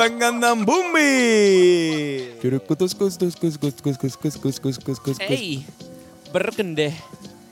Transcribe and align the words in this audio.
Sangandambumbi. 0.00 0.98
¡Ey! 5.28 5.66
Berkende. 6.32 6.96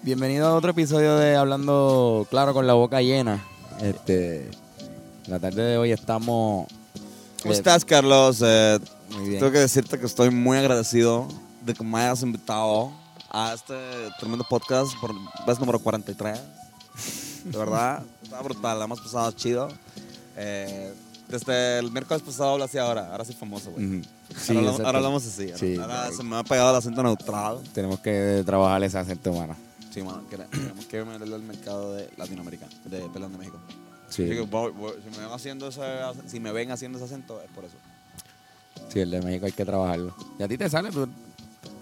Bienvenido 0.02 0.46
a 0.46 0.54
otro 0.54 0.70
episodio 0.70 1.18
de 1.18 1.36
Hablando 1.36 2.26
Claro 2.30 2.54
con 2.54 2.66
la 2.66 2.72
boca 2.72 3.02
llena. 3.02 3.44
Este, 3.82 4.50
la 5.26 5.38
tarde 5.38 5.62
de 5.62 5.76
hoy 5.76 5.92
estamos. 5.92 6.68
¿Cómo 7.42 7.52
eh, 7.52 7.56
estás, 7.58 7.84
Carlos? 7.84 8.42
Eh, 8.42 8.78
Muy 9.10 9.28
bien. 9.28 9.40
tengo 9.40 9.52
que 9.52 9.58
decirte 9.58 9.98
que 9.98 10.06
estoy 10.06 10.30
muy 10.30 10.56
agradecido 10.56 11.28
de 11.66 11.74
que 11.74 11.84
me 11.84 11.98
hayas 11.98 12.22
invitado 12.22 12.90
a 13.28 13.52
este 13.52 13.74
tremendo 14.18 14.46
podcast 14.48 14.98
por 15.02 15.12
vez 15.46 15.60
número 15.60 15.80
43. 15.80 16.40
De 17.44 17.58
verdad, 17.58 18.02
está 18.22 18.40
brutal, 18.40 18.78
la 18.78 18.86
hemos 18.86 19.02
pasado 19.02 19.32
chido. 19.32 19.68
Eh, 20.34 20.94
desde 21.28 21.78
el 21.78 21.90
miércoles 21.90 22.22
pasado 22.22 22.50
hablo 22.52 22.64
así 22.64 22.78
ahora, 22.78 23.10
ahora 23.10 23.24
soy 23.24 23.34
famoso, 23.34 23.70
güey. 23.70 23.84
Ujú. 23.86 24.02
Sí, 24.36 24.52
ahora, 24.56 24.58
hablamos- 24.58 24.64
exacto. 24.70 24.86
ahora 24.86 24.98
hablamos 24.98 25.26
así. 25.26 25.52
Sí, 25.56 25.76
ahora 25.78 26.10
se 26.12 26.22
me 26.22 26.36
ha 26.36 26.44
pegado 26.44 26.70
el 26.70 26.76
acento 26.76 27.02
neutral. 27.02 27.60
Tenemos 27.74 28.00
que 28.00 28.42
trabajar 28.46 28.82
ese 28.84 28.98
acento, 28.98 29.32
mano. 29.32 29.56
Sí, 29.90 30.02
mano, 30.02 30.22
quere- 30.30 30.46
tenemos 30.50 30.84
que 30.86 31.04
meterle 31.04 31.34
al 31.34 31.42
mercado 31.42 31.94
de 31.94 32.10
Latinoamérica, 32.16 32.66
de, 32.84 33.00
perdón, 33.10 33.32
de 33.32 33.38
México. 33.38 33.58
Sí, 34.08 34.22
Así 34.24 34.30
que 34.32 34.40
voy- 34.40 34.72
voy- 34.72 34.94
si, 35.04 35.10
me 35.18 35.24
ven 35.24 35.32
haciendo 35.34 35.68
ese, 35.68 35.82
si 36.26 36.40
me 36.40 36.50
ven 36.52 36.70
haciendo 36.70 36.96
ese 36.98 37.04
acento, 37.04 37.40
es 37.42 37.50
por 37.50 37.64
eso. 37.64 37.76
sí, 38.88 39.00
el 39.00 39.10
de 39.10 39.20
México 39.20 39.46
hay 39.46 39.52
que 39.52 39.64
trabajarlo. 39.64 40.14
¿Y 40.38 40.42
a 40.42 40.48
ti 40.48 40.56
te 40.56 40.68
sale? 40.70 40.90
Tú 40.90 41.06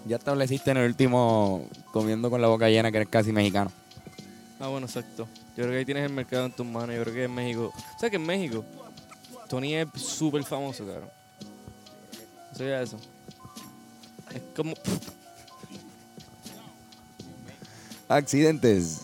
ya 0.05 0.17
estableciste 0.17 0.71
en 0.71 0.77
el 0.77 0.87
último 0.89 1.65
comiendo 1.93 2.29
con 2.29 2.41
la 2.41 2.47
boca 2.47 2.67
llena 2.69 2.91
que 2.91 2.97
eres 2.97 3.09
casi 3.09 3.31
mexicano. 3.31 3.71
Ah, 4.59 4.67
bueno, 4.67 4.87
exacto. 4.87 5.27
Yo 5.55 5.63
creo 5.63 5.69
que 5.71 5.77
ahí 5.77 5.85
tienes 5.85 6.03
el 6.05 6.11
mercado 6.13 6.45
en 6.45 6.51
tus 6.51 6.65
manos. 6.65 6.95
Yo 6.95 7.01
creo 7.03 7.13
que 7.13 7.23
en 7.25 7.33
México. 7.35 7.71
¿Sabes 7.97 8.11
que 8.11 8.15
en 8.17 8.25
México? 8.25 8.65
Tony 9.47 9.75
es 9.75 9.87
súper 9.95 10.43
famoso, 10.43 10.85
cabrón. 10.85 11.09
¿Sabías 12.55 12.89
eso? 12.89 12.97
Es 14.33 14.41
como. 14.55 14.73
Accidentes. 18.09 19.01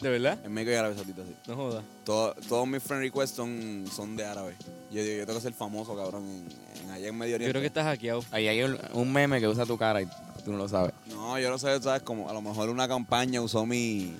¿De 0.00 0.08
verdad? 0.08 0.38
En 0.44 0.52
México 0.52 0.72
y 0.72 0.74
Arabia 0.76 0.96
Saudita, 0.96 1.22
sí. 1.26 1.36
No 1.46 1.56
jodas. 1.56 1.84
Todo- 2.04 2.34
todos 2.48 2.66
mis 2.66 2.82
friend 2.82 3.02
requests 3.02 3.36
son, 3.36 3.84
son 3.94 4.16
de 4.16 4.24
árabe. 4.24 4.56
Yo 4.90 5.02
digo, 5.02 5.18
yo 5.18 5.26
tengo 5.26 5.38
que 5.38 5.42
ser 5.42 5.52
famoso, 5.52 5.94
cabrón, 5.94 6.24
en, 6.26 6.48
en 6.84 6.90
allá 6.90 7.08
en 7.08 7.18
Medio 7.18 7.32
Yo 7.32 7.36
Oriente. 7.36 7.50
creo 7.52 7.60
que 7.60 7.66
estás 7.66 7.84
hackeado. 7.84 8.24
Ahí 8.30 8.48
hay 8.48 8.62
un- 8.62 8.78
un 8.94 9.12
meme 9.12 9.40
que 9.40 9.46
usa 9.48 9.66
tu 9.66 9.76
cara 9.76 10.00
y 10.00 10.06
tú 10.42 10.52
no 10.52 10.56
lo 10.56 10.68
sabes. 10.68 10.94
No, 11.08 11.38
yo 11.38 11.50
no 11.50 11.58
sé, 11.58 11.78
¿sabes? 11.82 12.00
Como 12.02 12.30
a 12.30 12.32
lo 12.32 12.40
mejor 12.40 12.70
una 12.70 12.88
campaña 12.88 13.42
usó 13.42 13.66
mi... 13.66 14.16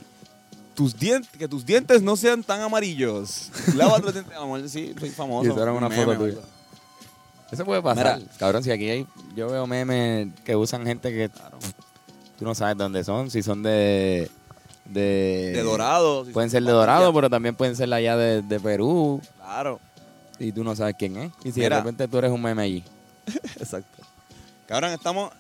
Tus 0.81 0.99
dientes, 0.99 1.31
que 1.39 1.47
tus 1.47 1.67
dientes 1.67 2.01
no 2.01 2.17
sean 2.17 2.43
tan 2.43 2.63
amarillos. 2.63 3.51
Lávate 3.75 4.03
los 4.05 4.15
dientes. 4.15 4.35
A 4.35 4.41
lo 4.41 4.47
mejor 4.47 4.67
sí, 4.71 4.95
soy 4.99 5.11
famoso. 5.11 5.47
Y 5.47 5.51
usaron 5.51 5.77
una 5.77 5.89
Un 5.89 5.93
foto 5.93 6.17
tuya. 6.17 6.39
Eso 7.51 7.67
puede 7.67 7.83
pasar. 7.83 8.19
Mira. 8.19 8.31
Cabrón, 8.39 8.65
si 8.65 8.71
aquí 8.71 8.89
hay, 8.89 9.07
yo 9.37 9.51
veo 9.51 9.67
memes 9.67 10.29
que 10.43 10.57
usan 10.57 10.87
gente 10.87 11.11
que 11.11 11.29
tú 12.39 12.47
no 12.47 12.55
sabes 12.55 12.79
dónde 12.79 13.05
son, 13.05 13.31
si 13.31 13.43
son 13.43 13.63
de... 13.63 14.31
De, 14.87 15.53
De 15.55 15.63
dorado. 15.63 16.25
si 16.25 16.33
Pueden 16.33 16.49
ser 16.49 16.63
de 16.63 16.73
Dorado, 16.73 17.13
pero 17.13 17.29
también 17.29 17.55
pueden 17.55 17.77
ser 17.77 17.93
allá 17.93 18.17
de, 18.17 18.41
de 18.41 18.59
Perú 18.59 19.21
Claro. 19.37 19.79
y 20.39 20.51
tú 20.51 20.65
no 20.65 20.75
sabes 20.75 20.95
quién 20.99 21.17
es. 21.19 21.31
Y 21.45 21.53
si 21.53 21.61
Mira. 21.61 21.77
de 21.77 21.83
repente 21.83 22.09
tú 22.09 22.17
eres 22.17 22.31
un 22.33 22.41
meme 22.41 22.63
allí. 22.63 22.83
Exacto. 23.61 24.03
Cabrón, 24.67 24.93
estamos 24.93 25.31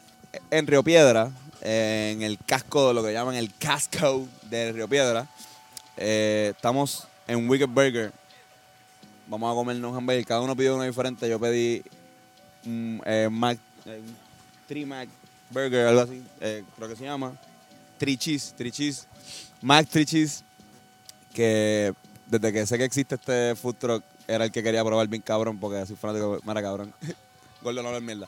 en 0.50 0.66
Río 0.66 0.82
Piedra, 0.84 1.30
en 1.60 2.22
el 2.22 2.38
casco, 2.38 2.92
lo 2.92 3.02
que 3.02 3.12
llaman 3.12 3.34
el 3.34 3.54
casco 3.54 4.26
de 4.48 4.72
Río 4.72 4.88
Piedra. 4.88 5.26
Eh, 5.96 6.52
estamos 6.54 7.06
en 7.26 7.48
Wicked 7.48 7.68
Burger. 7.68 8.12
Vamos 9.26 9.52
a 9.52 9.54
comernos 9.54 9.92
un 9.92 9.96
hamburger. 9.96 10.26
Cada 10.26 10.40
uno 10.40 10.56
pidió 10.56 10.74
uno 10.74 10.84
diferente. 10.84 11.28
Yo 11.28 11.38
pedí 11.38 11.82
un 12.64 13.00
eh, 13.04 13.28
Mac, 13.30 13.58
eh, 13.86 14.02
Three 14.66 14.84
Mac 14.84 15.08
Burger, 15.50 15.86
algo 15.86 16.00
así, 16.02 16.22
eh, 16.40 16.64
creo 16.76 16.88
que 16.88 16.96
se 16.96 17.04
llama. 17.04 17.32
Three 17.98 18.16
Cheese, 18.16 18.54
Three 18.56 18.70
Cheese. 18.70 19.06
Mac 19.60 19.86
Three 19.88 20.06
Cheese. 20.06 20.44
Que 21.34 21.92
desde 22.26 22.52
que 22.52 22.66
sé 22.66 22.78
que 22.78 22.84
existe 22.84 23.16
este 23.16 23.54
food 23.56 23.76
truck, 23.76 24.04
era 24.26 24.44
el 24.44 24.52
que 24.52 24.62
quería 24.62 24.84
probar 24.84 25.06
bien 25.08 25.22
cabrón, 25.22 25.58
porque 25.58 25.86
soy 25.86 25.96
fanático 25.96 26.40
Mara 26.44 26.62
cabrón. 26.62 26.92
Gordo 27.62 27.82
no 27.82 27.94
es 27.94 28.02
mierda. 28.02 28.26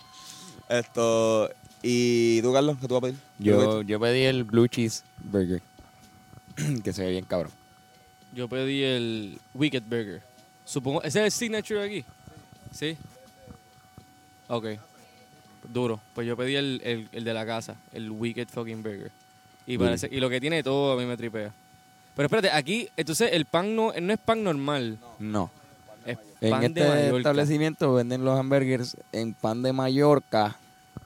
Esto. 0.68 1.50
¿Y 1.82 2.40
tú, 2.42 2.52
Carlos? 2.52 2.76
¿Qué 2.80 2.86
tú 2.88 2.94
vas 2.94 2.98
a 3.02 3.06
pedir? 3.06 3.18
Yo, 3.38 3.82
yo 3.82 3.98
pedí 4.00 4.22
el 4.22 4.44
Blue 4.44 4.66
Cheese 4.68 5.02
Burger, 5.24 5.60
que 6.84 6.92
se 6.92 7.04
ve 7.04 7.10
bien 7.10 7.24
cabrón. 7.24 7.52
Yo 8.34 8.48
pedí 8.48 8.82
el 8.82 9.38
Wicked 9.54 9.82
Burger. 9.82 10.22
Supongo. 10.64 11.02
¿Ese 11.02 11.20
es 11.20 11.24
el 11.26 11.32
signature 11.32 11.80
de 11.80 11.86
aquí? 11.86 12.04
Sí. 12.72 12.96
Ok. 14.48 14.66
Duro. 15.72 16.00
Pues 16.14 16.26
yo 16.26 16.36
pedí 16.36 16.54
el, 16.56 16.80
el, 16.84 17.08
el 17.12 17.24
de 17.24 17.34
la 17.34 17.44
casa, 17.44 17.76
el 17.92 18.10
Wicked 18.10 18.48
fucking 18.48 18.82
Burger. 18.82 19.10
Y, 19.66 19.78
parece, 19.78 20.08
y 20.10 20.18
lo 20.18 20.28
que 20.30 20.40
tiene 20.40 20.62
todo 20.62 20.92
a 20.92 20.96
mí 20.96 21.04
me 21.06 21.16
tripea. 21.16 21.52
Pero 22.16 22.26
espérate, 22.26 22.50
aquí, 22.50 22.88
entonces 22.96 23.30
el 23.32 23.44
pan 23.44 23.74
no, 23.76 23.92
no 24.00 24.12
es 24.12 24.18
pan 24.18 24.42
normal. 24.42 24.98
No. 25.18 25.50
Es 26.04 26.18
En 26.40 26.50
pan 26.50 26.60
de 26.60 26.66
este 26.66 26.88
Mallorca. 26.88 27.16
establecimiento 27.18 27.94
venden 27.94 28.24
los 28.24 28.38
hamburgers 28.38 28.96
en 29.12 29.34
pan 29.34 29.62
de 29.62 29.72
Mallorca, 29.72 30.56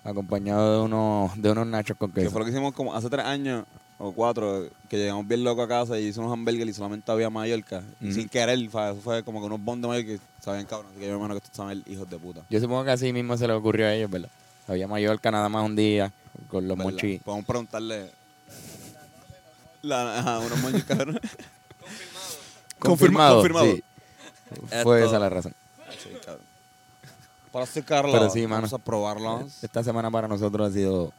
acompañado 0.04 0.78
de 0.78 0.84
unos, 0.84 1.40
de 1.40 1.50
unos 1.50 1.66
nachos 1.66 1.96
con 1.96 2.10
Que 2.12 2.20
queso. 2.22 2.30
fue 2.32 2.40
lo 2.40 2.44
que 2.46 2.52
hicimos 2.52 2.72
como 2.74 2.94
hace 2.94 3.08
tres 3.10 3.24
años 3.26 3.64
o 3.98 4.12
cuatro, 4.12 4.66
que 4.90 4.98
llegamos 4.98 5.26
bien 5.26 5.42
locos 5.42 5.64
a 5.64 5.68
casa 5.68 5.98
y 5.98 6.06
hicimos 6.08 6.30
hamburgues 6.32 6.68
y 6.68 6.72
solamente 6.74 7.10
había 7.10 7.30
Mallorca. 7.30 7.82
Sin 8.00 8.28
querer, 8.28 8.68
fue, 8.68 8.94
fue 8.96 9.22
como 9.22 9.40
que 9.40 9.46
unos 9.46 9.60
bons 9.60 9.80
de 9.82 9.88
Mallorca 9.88 10.12
que 10.12 10.20
sabían 10.42 10.66
cabrón. 10.66 10.90
Así 10.90 11.00
que 11.00 11.06
yo 11.06 11.12
me 11.12 11.16
imagino 11.18 11.34
que 11.40 11.44
estos 11.44 11.56
saben 11.56 11.82
hijos 11.86 12.08
de 12.10 12.18
puta. 12.18 12.42
Yo 12.50 12.60
supongo 12.60 12.84
que 12.84 12.90
así 12.90 13.12
mismo 13.12 13.36
se 13.36 13.46
le 13.46 13.54
ocurrió 13.54 13.86
a 13.86 13.94
ellos, 13.94 14.10
¿verdad? 14.10 14.28
Había 14.68 14.86
Mallorca 14.86 15.30
nada 15.30 15.48
más 15.48 15.64
un 15.64 15.76
día 15.76 16.12
con 16.48 16.68
los 16.68 16.76
¿verdad? 16.76 16.90
monchis. 16.92 17.22
Podemos 17.22 17.46
preguntarle. 17.46 18.10
La, 19.82 20.18
ajá, 20.18 20.38
unos 20.40 20.58
monchis, 20.58 20.84
cabrón. 20.84 21.20
Confirmado, 22.78 23.36
confirmado. 23.36 23.66
Sí. 23.74 23.82
Fue 24.82 25.04
esa 25.04 25.18
la 25.18 25.28
razón. 25.30 25.54
Sí, 26.02 26.10
cabrón. 26.24 26.44
Para 27.56 27.64
hacer 27.64 27.84
Carlos, 27.84 28.12
Pero 28.14 28.28
sí, 28.28 28.44
vamos 28.44 28.74
a 28.74 28.76
probarlos. 28.78 29.64
Esta 29.64 29.82
semana 29.82 30.10
para 30.10 30.28
nosotros 30.28 30.68
ha 30.68 30.72
sido 30.74 31.10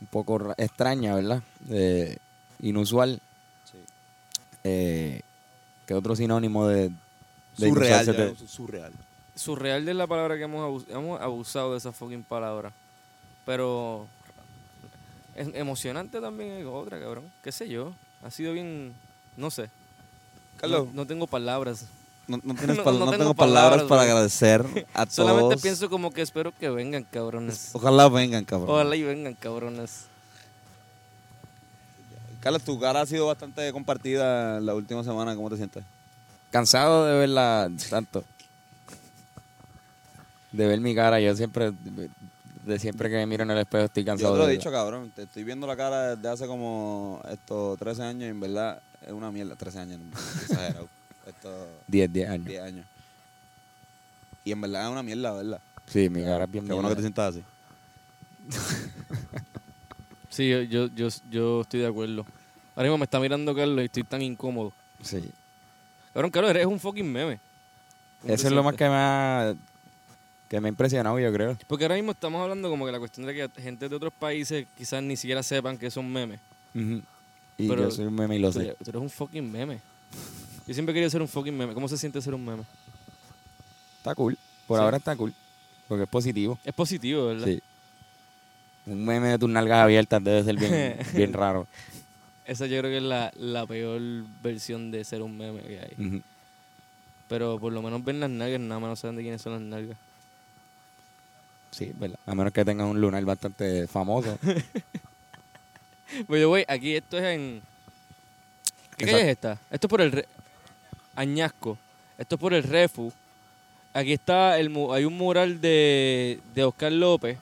un 0.00 0.06
poco 0.08 0.38
ra- 0.38 0.54
extraña, 0.56 1.14
¿verdad? 1.14 1.40
Eh, 1.70 2.18
inusual. 2.58 3.20
Sí. 3.70 3.78
Eh, 4.64 5.20
que 5.86 5.94
otro 5.94 6.16
sinónimo 6.16 6.66
de, 6.66 6.88
de 6.88 7.68
Surreal, 7.68 8.02
inusarse 8.02 8.12
ya, 8.12 8.34
te- 8.34 8.48
surreal. 8.48 8.92
Surreal 9.36 9.88
es 9.88 9.94
la 9.94 10.08
palabra 10.08 10.36
que 10.36 10.42
hemos, 10.42 10.62
abus- 10.84 10.90
hemos 10.92 11.20
abusado 11.20 11.70
de 11.70 11.78
esa 11.78 11.92
fucking 11.92 12.24
palabra. 12.24 12.72
Pero 13.44 14.08
es 15.36 15.46
emocionante 15.54 16.20
también 16.20 16.54
es 16.54 16.66
otra, 16.66 16.98
cabrón. 16.98 17.30
¿Qué 17.44 17.52
sé 17.52 17.68
yo? 17.68 17.94
Ha 18.24 18.32
sido 18.32 18.52
bien, 18.52 18.92
no 19.36 19.52
sé. 19.52 19.70
Carlos, 20.56 20.86
No, 20.88 20.92
no 20.92 21.06
tengo 21.06 21.28
palabras. 21.28 21.86
No, 22.28 22.38
no 22.42 22.54
tienes 22.58 22.76
no- 22.76 22.84
pal- 22.84 22.98
no 22.98 23.04
no 23.06 23.10
tengo 23.12 23.24
tengo 23.24 23.34
palabras 23.34 23.82
palabras, 23.82 23.88
para 23.88 24.02
güey. 24.02 24.10
agradecer 24.10 24.86
a 24.94 25.06
Solamente 25.06 25.48
todos. 25.50 25.62
pienso 25.62 25.88
como 25.90 26.10
que 26.10 26.22
espero 26.22 26.52
que 26.52 26.68
vengan, 26.70 27.04
cabrones. 27.04 27.70
Ojalá 27.72 28.08
vengan, 28.08 28.44
cabrón. 28.44 28.70
Ojalá 28.70 28.96
y 28.96 29.02
vengan, 29.02 29.34
cabrones. 29.34 30.04
Carlos, 32.40 32.62
tu 32.62 32.78
cara 32.78 33.00
ha 33.00 33.06
sido 33.06 33.26
bastante 33.26 33.72
compartida 33.72 34.60
la 34.60 34.74
última 34.74 35.02
semana. 35.02 35.34
¿Cómo 35.34 35.50
te 35.50 35.56
sientes? 35.56 35.82
Cansado 36.50 37.04
de 37.06 37.18
verla 37.18 37.68
tanto. 37.90 38.24
De 40.52 40.66
ver 40.66 40.80
mi 40.80 40.94
cara. 40.94 41.18
Yo 41.20 41.34
siempre, 41.34 41.72
de 42.64 42.78
siempre 42.78 43.10
que 43.10 43.16
me 43.16 43.26
miro 43.26 43.42
en 43.42 43.50
el 43.50 43.58
espejo 43.58 43.86
estoy 43.86 44.04
Yo 44.04 44.06
cansado 44.12 44.32
te 44.34 44.38
lo 44.38 44.48
he 44.48 44.52
dicho, 44.52 44.70
cabrón. 44.70 45.10
Te 45.14 45.24
estoy 45.24 45.42
viendo 45.42 45.66
la 45.66 45.76
cara 45.76 46.14
desde 46.14 46.28
hace 46.28 46.46
como 46.46 47.20
estos 47.28 47.78
13 47.78 48.02
años 48.04 48.22
y 48.22 48.26
en 48.30 48.38
verdad 48.40 48.80
es 49.04 49.12
una 49.12 49.32
mierda. 49.32 49.56
13 49.56 49.78
años, 49.80 49.98
no, 50.00 50.16
exagerado. 50.42 50.88
Estos 51.26 51.68
10, 51.88 52.12
10 52.12 52.28
años. 52.30 52.46
10 52.46 52.62
años. 52.62 52.86
Y 54.44 54.52
en 54.52 54.60
verdad 54.60 54.84
es 54.86 54.92
una 54.92 55.02
mierda, 55.02 55.32
¿verdad? 55.32 55.60
Sí, 55.86 56.08
mi 56.08 56.22
cara 56.22 56.44
es 56.44 56.50
bien 56.50 56.66
Qué 56.66 56.72
bueno 56.72 56.88
que 56.88 56.94
te 56.96 57.00
sientas 57.02 57.34
así. 57.34 57.44
Sí, 60.28 60.50
yo, 60.50 60.60
yo, 60.62 60.86
yo, 60.94 61.08
yo 61.30 61.60
estoy 61.62 61.80
de 61.80 61.86
acuerdo. 61.86 62.26
Ahora 62.74 62.88
mismo 62.88 62.98
me 62.98 63.04
está 63.04 63.18
mirando 63.18 63.54
Carlos 63.54 63.80
y 63.80 63.86
estoy 63.86 64.02
tan 64.04 64.20
incómodo. 64.20 64.70
Sí. 65.02 65.30
Cabrón, 66.12 66.30
Carlos, 66.30 66.50
eres 66.50 66.66
un 66.66 66.78
fucking 66.78 67.10
meme. 67.10 67.38
¿Cómo 68.20 68.28
te 68.28 68.34
Eso 68.34 68.48
es 68.48 68.52
lo 68.52 68.62
más 68.62 68.74
que 68.74 68.84
me 68.84 68.94
ha, 68.94 69.54
que 70.50 70.60
me 70.60 70.68
ha 70.68 70.70
impresionado, 70.70 71.18
yo 71.18 71.32
creo. 71.32 71.56
Porque 71.66 71.84
ahora 71.84 71.94
mismo 71.94 72.12
estamos 72.12 72.42
hablando 72.42 72.68
como 72.68 72.84
que 72.84 72.92
la 72.92 72.98
cuestión 72.98 73.26
de 73.26 73.32
que 73.34 73.62
gente 73.62 73.88
de 73.88 73.96
otros 73.96 74.12
países 74.12 74.66
quizás 74.76 75.02
ni 75.02 75.16
siquiera 75.16 75.42
sepan 75.42 75.78
que 75.78 75.90
son 75.90 76.12
memes. 76.12 76.38
Y 76.74 77.66
Pero 77.66 77.84
yo 77.84 77.90
soy 77.90 78.04
un 78.04 78.14
meme 78.14 78.36
y 78.36 78.38
lo 78.38 78.52
Tú 78.52 78.60
sé. 78.60 78.76
tú 78.84 78.90
eres 78.90 79.00
un 79.00 79.08
fucking 79.08 79.50
meme. 79.50 79.80
Yo 80.66 80.74
siempre 80.74 80.92
he 80.92 80.94
querido 80.94 81.10
ser 81.10 81.22
un 81.22 81.28
fucking 81.28 81.56
meme. 81.56 81.74
¿Cómo 81.74 81.88
se 81.88 81.96
siente 81.96 82.20
ser 82.20 82.34
un 82.34 82.44
meme? 82.44 82.62
Está 83.98 84.14
cool. 84.14 84.36
Por 84.66 84.78
Sí. 84.78 84.84
ahora 84.84 84.96
está 84.96 85.14
cool. 85.16 85.32
Porque 85.88 86.04
es 86.04 86.08
positivo. 86.08 86.58
Es 86.64 86.74
positivo, 86.74 87.26
¿verdad? 87.26 87.46
Sí. 87.46 87.62
Un 88.86 89.04
meme 89.04 89.28
de 89.28 89.38
tus 89.38 89.48
nalgas 89.48 89.78
abiertas 89.80 90.22
debe 90.22 90.42
ser 90.44 90.56
bien, 90.56 90.98
bien 91.14 91.32
raro. 91.32 91.66
Esa 92.44 92.66
yo 92.66 92.78
creo 92.78 92.90
que 92.90 92.96
es 92.98 93.02
la, 93.02 93.32
la 93.36 93.66
peor 93.66 94.00
versión 94.42 94.90
de 94.90 95.04
ser 95.04 95.22
un 95.22 95.36
meme 95.36 95.60
que 95.62 95.80
hay. 95.80 96.06
Ujú. 96.06 96.22
Pero 97.28 97.58
por 97.58 97.72
lo 97.72 97.82
menos 97.82 98.04
ven 98.04 98.20
las 98.20 98.30
nalgas, 98.30 98.60
nada 98.60 98.80
más 98.80 98.90
no 98.90 98.96
saben 98.96 99.16
de 99.16 99.22
quiénes 99.22 99.42
son 99.42 99.52
las 99.54 99.62
nalgas. 99.62 99.96
Sí, 101.72 101.92
¿verdad? 101.96 102.18
A 102.26 102.34
menos 102.34 102.52
que 102.52 102.64
tengan 102.64 102.86
un 102.86 103.00
lunar 103.00 103.24
bastante 103.24 103.86
famoso. 103.88 104.38
Oye, 106.28 106.44
güey, 106.44 106.64
aquí 106.68 106.94
esto 106.96 107.18
es 107.18 107.24
en. 107.24 107.62
¿Qué 108.96 109.04
calle 109.06 109.20
es 109.22 109.26
esta? 109.28 109.58
Esto 109.70 109.86
es 109.86 109.90
por 109.90 110.00
el. 110.00 110.12
Re- 110.12 110.28
Añasco. 111.16 111.78
Esto 112.18 112.36
es 112.36 112.40
por 112.40 112.54
el 112.54 112.62
Refu. 112.62 113.12
Aquí 113.92 114.12
está. 114.12 114.58
el 114.58 114.70
Hay 114.92 115.04
un 115.04 115.16
mural 115.16 115.60
de, 115.60 116.40
de 116.54 116.64
Oscar 116.64 116.92
López, 116.92 117.38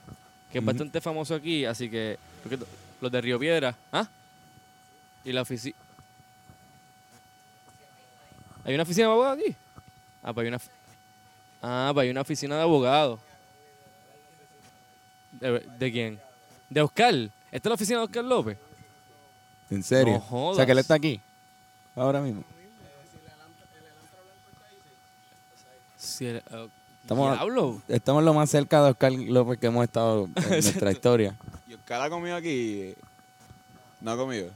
que 0.51 0.59
es 0.59 0.65
bastante 0.65 1.01
famoso 1.01 1.35
aquí, 1.35 1.65
así 1.65 1.89
que. 1.89 2.17
Los 3.01 3.11
de 3.11 3.21
Río 3.21 3.37
Piedra. 3.37 3.75
¿Ah? 3.91 4.07
Y 5.23 5.31
la 5.31 5.41
oficina. 5.41 5.75
¿Hay 8.63 8.73
una 8.73 8.83
oficina 8.83 9.07
de 9.07 9.13
abogados 9.13 9.39
aquí? 9.39 9.55
Ah, 10.23 10.33
pues 10.33 10.43
hay 10.43 10.47
una. 10.47 10.59
Ah, 11.61 11.91
pues 11.93 12.03
hay 12.03 12.09
una 12.09 12.21
oficina 12.21 12.55
de 12.55 12.61
abogados. 12.61 13.19
¿De, 15.33 15.59
de 15.59 15.91
quién? 15.91 16.19
¿De 16.69 16.81
Oscar? 16.81 17.13
¿Esta 17.13 17.29
es 17.51 17.65
la 17.65 17.73
oficina 17.75 17.99
de 17.99 18.05
Oscar 18.05 18.23
López? 18.23 18.57
¿En 19.69 19.83
serio? 19.83 20.23
No. 20.31 20.47
O 20.49 20.55
sea, 20.55 20.65
que 20.65 20.71
él 20.71 20.79
está 20.79 20.95
aquí. 20.95 21.19
Ahora 21.95 22.21
mismo. 22.21 22.43
El- 26.21 26.37
eh, 26.37 26.69
Estamos- 27.03 27.33
Diablo. 27.33 27.81
Estamos 27.87 28.23
lo 28.23 28.33
más 28.33 28.49
cerca 28.49 28.83
de 28.83 28.89
Oscar 28.91 29.11
López 29.11 29.59
que 29.59 29.67
hemos 29.67 29.83
estado 29.83 30.25
en 30.25 30.33
nuestra 30.49 30.91
historia. 30.91 31.35
Y 31.67 31.73
Oscar 31.75 32.01
ha 32.01 32.09
comido 32.09 32.35
aquí. 32.35 32.95
No 34.01 34.11
ha 34.11 34.17
comido. 34.17 34.49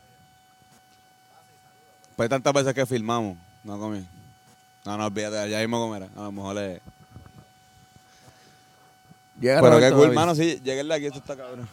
Pues 2.15 2.29
tantas 2.29 2.53
veces 2.53 2.73
que 2.73 2.85
filmamos, 2.85 3.37
no 3.63 3.73
ha 3.75 3.77
comido. 3.79 4.05
No, 4.85 4.97
no, 4.97 5.05
olvídate, 5.05 5.49
ya 5.49 5.59
mismo 5.59 5.79
comerá. 5.79 6.07
A 6.15 6.23
lo 6.23 6.31
mejor 6.31 6.57
es. 6.57 6.81
Llega 9.39 9.61
Pero 9.61 9.79
qué 9.79 9.89
cool, 9.91 10.01
David. 10.03 10.15
mano, 10.15 10.35
sí, 10.35 10.59
lleguenle 10.63 10.95
aquí, 10.95 11.05
esto 11.05 11.19
está 11.19 11.35
cabrón. 11.37 11.67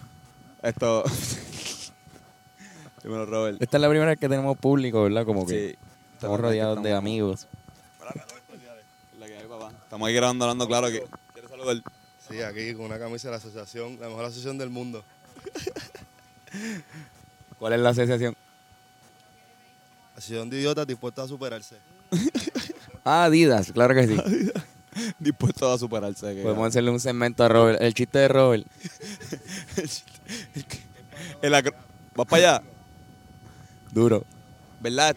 Esto. 0.63 1.03
Dímelo, 3.03 3.27
Robert. 3.27 3.61
Esta 3.63 3.77
es 3.77 3.81
la 3.81 3.89
primera 3.89 4.11
vez 4.11 4.19
que 4.21 4.29
tenemos 4.29 4.57
público, 4.59 5.03
¿verdad? 5.05 5.25
Como 5.25 5.47
que 5.47 5.71
Sí. 5.71 5.79
estamos 6.15 6.39
rodeados 6.41 6.83
de 6.83 6.93
amigos. 6.95 7.47
Estamos 9.97 10.09
aquí 10.09 10.17
grabando, 10.17 10.45
hablando 10.45 10.67
claro 10.69 10.89
que. 10.89 11.03
¿Quieres 11.33 11.51
saludar? 11.51 11.83
Sí, 12.29 12.43
aquí 12.43 12.75
con 12.75 12.85
una 12.85 12.99
camisa 12.99 13.29
de 13.29 13.33
la 13.33 13.39
asociación, 13.39 13.99
la 13.99 14.09
mejor 14.09 14.27
asociación 14.27 14.59
del 14.59 14.69
mundo. 14.69 15.03
¿Cuál 17.59 17.73
es 17.73 17.81
la 17.81 17.89
asociación? 17.89 18.37
Asociación 20.15 20.51
de 20.51 20.59
idiotas 20.59 20.87
dispuestos 20.87 21.25
a 21.25 21.29
superarse. 21.29 21.77
Ah, 23.09 23.25
Adidas, 23.27 23.71
claro 23.73 23.95
que 23.95 24.05
sí. 24.09 24.17
Dispuesto 25.21 25.73
a 25.73 25.79
superarse. 25.79 26.35
que- 26.35 26.43
Podemos 26.43 26.67
hacerle 26.67 26.91
un 26.91 26.99
segmento 26.99 27.45
a 27.45 27.49
Robert. 27.49 27.81
El 27.81 27.95
chiste 27.95 28.19
de 28.19 28.27
Robert. 28.29 28.67
El 31.41 31.53
¿Vas 31.53 32.27
para 32.29 32.37
allá? 32.37 32.63
Duro. 33.93 34.25
¿Verdad? 34.81 35.17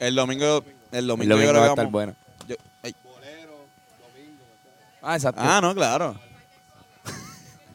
El 0.00 0.16
domingo. 0.16 0.64
El 0.90 0.98
El 0.98 1.06
domingo, 1.06 1.34
domingo 1.36 1.52
yo 1.52 1.52
creo 1.52 1.60
va 1.62 1.66
a 1.66 1.70
estar 1.70 1.86
bueno. 1.86 2.16
Ah, 5.02 5.16
exacto. 5.16 5.40
Ah, 5.42 5.60
no, 5.60 5.74
claro. 5.74 6.16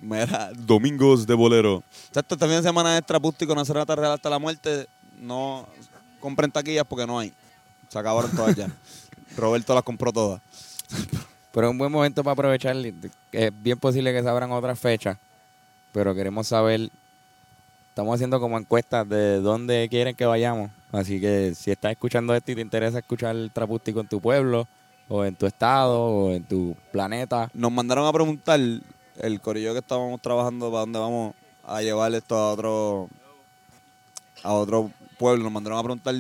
Mira, 0.02 0.52
domingos 0.56 1.26
de 1.26 1.34
bolero. 1.34 1.84
Exacto, 2.10 2.36
este 2.36 2.46
fin 2.46 2.58
de 2.58 2.64
semana 2.64 2.98
extra 2.98 3.20
pústico, 3.20 3.56
no 3.56 3.66
será 3.66 3.84
real 3.86 4.12
hasta 4.12 4.30
la 4.30 4.38
muerte. 4.38 4.88
No 5.20 5.68
compren 6.20 6.52
taquillas 6.52 6.86
porque 6.88 7.08
no 7.08 7.18
hay. 7.18 7.34
Se 7.90 7.98
acabaron 7.98 8.30
todas 8.32 8.56
ya. 8.56 8.68
Roberto 9.38 9.74
las 9.74 9.84
compró 9.84 10.14
todas. 10.14 10.42
Pero 11.52 11.68
es 11.68 11.72
un 11.72 11.78
buen 11.78 11.92
momento 11.92 12.24
para 12.24 12.34
aprovechar. 12.34 12.76
Es 13.32 13.64
bien 13.64 13.80
posible 13.80 14.14
que 14.14 14.22
se 14.22 14.30
abran 14.30 14.52
otras 14.52 14.80
fechas. 14.80 15.18
Pero 15.92 16.14
queremos 16.14 16.48
saber. 16.48 16.90
Estamos 17.90 18.16
haciendo 18.16 18.40
como 18.42 18.60
encuestas 18.60 19.08
de 19.08 19.40
dónde 19.40 19.88
quieren 19.90 20.16
que 20.16 20.26
vayamos. 20.26 20.70
Así 20.92 21.20
que 21.20 21.56
si 21.56 21.72
estás 21.72 21.94
escuchando 21.94 22.36
esto 22.36 22.52
y 22.52 22.56
te 22.56 22.62
interesa 22.62 23.00
escuchar 23.00 23.36
el 23.36 23.52
trapústico 23.52 24.02
en 24.02 24.08
tu 24.08 24.20
pueblo, 24.20 24.68
o 25.08 25.24
en 25.26 25.36
tu 25.36 25.46
estado, 25.46 26.00
o 26.02 26.32
en 26.32 26.44
tu 26.44 26.76
planeta, 26.92 27.50
Nos 27.54 27.72
mandaron 27.72 28.06
a 28.08 28.14
preguntar 28.14 28.60
el 28.60 29.42
corillo 29.42 29.74
que 29.74 29.80
estábamos 29.80 30.22
trabajando 30.22 30.70
para 30.72 30.82
dónde 30.82 31.00
vamos 31.00 31.36
a 31.64 31.82
llevar 31.82 32.14
esto 32.14 32.36
a 32.36 32.52
otro 32.54 33.10
a 34.44 34.54
otro 34.54 34.92
pueblo. 35.18 35.44
Nos 35.44 35.52
mandaron 35.52 35.80
a 35.80 35.84
preguntar 35.84 36.16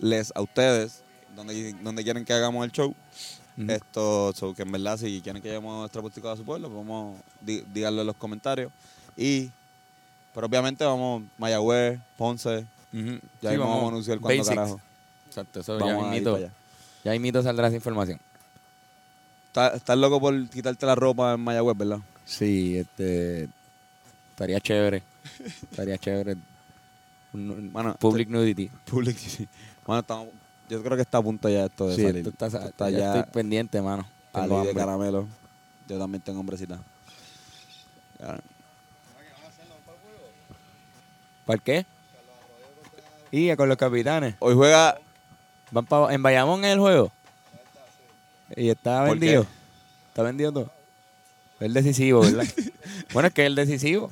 les 0.00 0.32
a 0.34 0.40
ustedes 0.42 1.02
dónde, 1.36 1.74
dónde 1.82 2.02
quieren 2.04 2.24
que 2.24 2.32
hagamos 2.32 2.64
el 2.64 2.72
show. 2.72 2.94
Esto, 3.68 4.32
so, 4.34 4.54
que 4.54 4.62
en 4.62 4.72
verdad, 4.72 4.96
si 4.96 5.20
quieren 5.20 5.42
que 5.42 5.48
llevemos 5.48 5.78
nuestra 5.78 6.00
pústico 6.00 6.28
a 6.30 6.36
su 6.36 6.42
pueblo, 6.42 6.68
pues 6.70 6.78
vamos, 6.86 7.20
di- 7.40 7.62
díganlo 7.72 8.00
en 8.00 8.06
los 8.06 8.16
comentarios. 8.16 8.72
Y, 9.14 9.50
pero 10.34 10.46
obviamente 10.46 10.84
vamos 10.84 11.22
Mayagüez, 11.36 12.00
Ponce, 12.16 12.66
Ujú. 12.94 13.20
ya 13.42 13.50
Sí, 13.50 13.56
mismo 13.56 13.68
vamos 13.68 13.84
a 13.84 13.88
anunciar 13.88 14.18
cuándo 14.20 14.42
carajo. 14.44 14.80
Exacto, 15.28 15.60
eso 15.60 15.78
Vamos 15.78 15.88
ya 15.88 15.94
a 15.96 15.98
ir 15.98 16.10
mismito, 16.12 16.32
para 16.32 16.44
allá. 16.46 16.54
Ya 17.04 17.12
mismito 17.12 17.42
saldrá 17.42 17.66
esa 17.68 17.76
información. 17.76 18.18
Está- 19.48 19.74
Estás 19.74 19.98
loco 19.98 20.20
por 20.20 20.48
quitarte 20.48 20.86
la 20.86 20.94
ropa 20.94 21.34
en 21.34 21.40
Mayagüez, 21.40 21.76
¿verdad? 21.76 21.98
Sí, 22.24 22.78
este. 22.78 23.48
Estaría 24.30 24.60
chévere. 24.60 25.02
Estaría 25.70 25.98
chévere. 25.98 26.36
Bueno, 27.32 27.94
public 27.98 28.28
nudity. 28.28 28.70
Public. 28.84 29.16
Bueno, 29.84 30.00
estamos, 30.00 30.28
yo 30.70 30.80
creo 30.80 30.94
que 30.96 31.02
está 31.02 31.18
a 31.18 31.22
punto 31.22 31.48
ya 31.48 31.64
esto 31.64 31.88
de 31.88 31.96
Sí, 31.96 32.02
salir. 32.02 32.16
esto 32.18 32.30
está, 32.30 32.46
Esto 32.46 32.68
está 32.68 32.88
ya 32.90 32.98
ya 32.98 33.18
estoy 33.18 33.32
pendiente, 33.32 33.82
mano. 33.82 34.06
Ali 34.32 34.66
de 34.68 34.74
caramelo. 34.74 35.26
Yo 35.88 35.98
también 35.98 36.22
tengo 36.22 36.38
hombrecita. 36.38 36.78
¿Para 41.44 41.58
qué? 41.58 41.84
Y 43.30 43.54
con 43.56 43.68
los 43.68 43.76
capitanes. 43.76 44.36
Hoy 44.38 44.54
juega 44.54 44.98
Van 45.72 45.84
pa- 45.86 46.12
en 46.14 46.22
Bayamón 46.22 46.64
es 46.64 46.72
el 46.74 46.78
juego. 46.78 47.10
Y 48.54 48.68
está 48.68 49.00
¿Por 49.06 49.18
vendido. 49.18 49.46
Está 50.08 50.22
vendido 50.22 50.52
todo. 50.52 50.70
El 51.58 51.72
decisivo, 51.74 52.20
¿verdad? 52.20 52.44
bueno, 53.12 53.28
es 53.28 53.34
que 53.34 53.46
el 53.46 53.54
decisivo. 53.54 54.10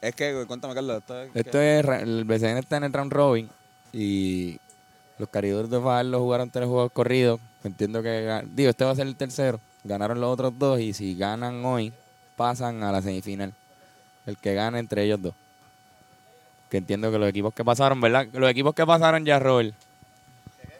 Es 0.00 0.14
que, 0.14 0.44
cuéntame, 0.46 0.74
Carlos. 0.74 0.98
Esto 0.98 1.22
es, 1.22 1.30
Esto 1.34 1.60
es, 1.60 1.84
ra- 1.84 2.00
el 2.00 2.24
BCN 2.24 2.58
está 2.58 2.76
en 2.76 2.84
el 2.84 2.92
round 2.92 3.12
robin 3.12 3.48
y 3.92 4.58
los 5.18 5.28
caridores 5.28 5.70
de 5.70 5.80
Fajardo 5.80 6.18
jugaron 6.20 6.50
tres 6.50 6.66
juegos 6.66 6.92
corridos. 6.92 7.40
Entiendo 7.64 8.02
que, 8.02 8.42
digo, 8.52 8.70
este 8.70 8.84
va 8.84 8.90
a 8.90 8.94
ser 8.96 9.06
el 9.06 9.16
tercero. 9.16 9.60
Ganaron 9.84 10.20
los 10.20 10.30
otros 10.32 10.52
dos 10.58 10.80
y 10.80 10.92
si 10.92 11.16
ganan 11.16 11.64
hoy, 11.64 11.92
pasan 12.36 12.82
a 12.82 12.92
la 12.92 13.00
semifinal. 13.02 13.52
El 14.26 14.36
que 14.36 14.54
gane 14.54 14.78
entre 14.78 15.04
ellos 15.04 15.22
dos. 15.22 15.34
Que 16.70 16.78
entiendo 16.78 17.10
que 17.12 17.18
los 17.18 17.28
equipos 17.28 17.54
que 17.54 17.64
pasaron, 17.64 18.00
¿verdad? 18.00 18.26
Los 18.32 18.50
equipos 18.50 18.74
que 18.74 18.84
pasaron 18.84 19.24
ya, 19.24 19.38
Robert. 19.38 19.74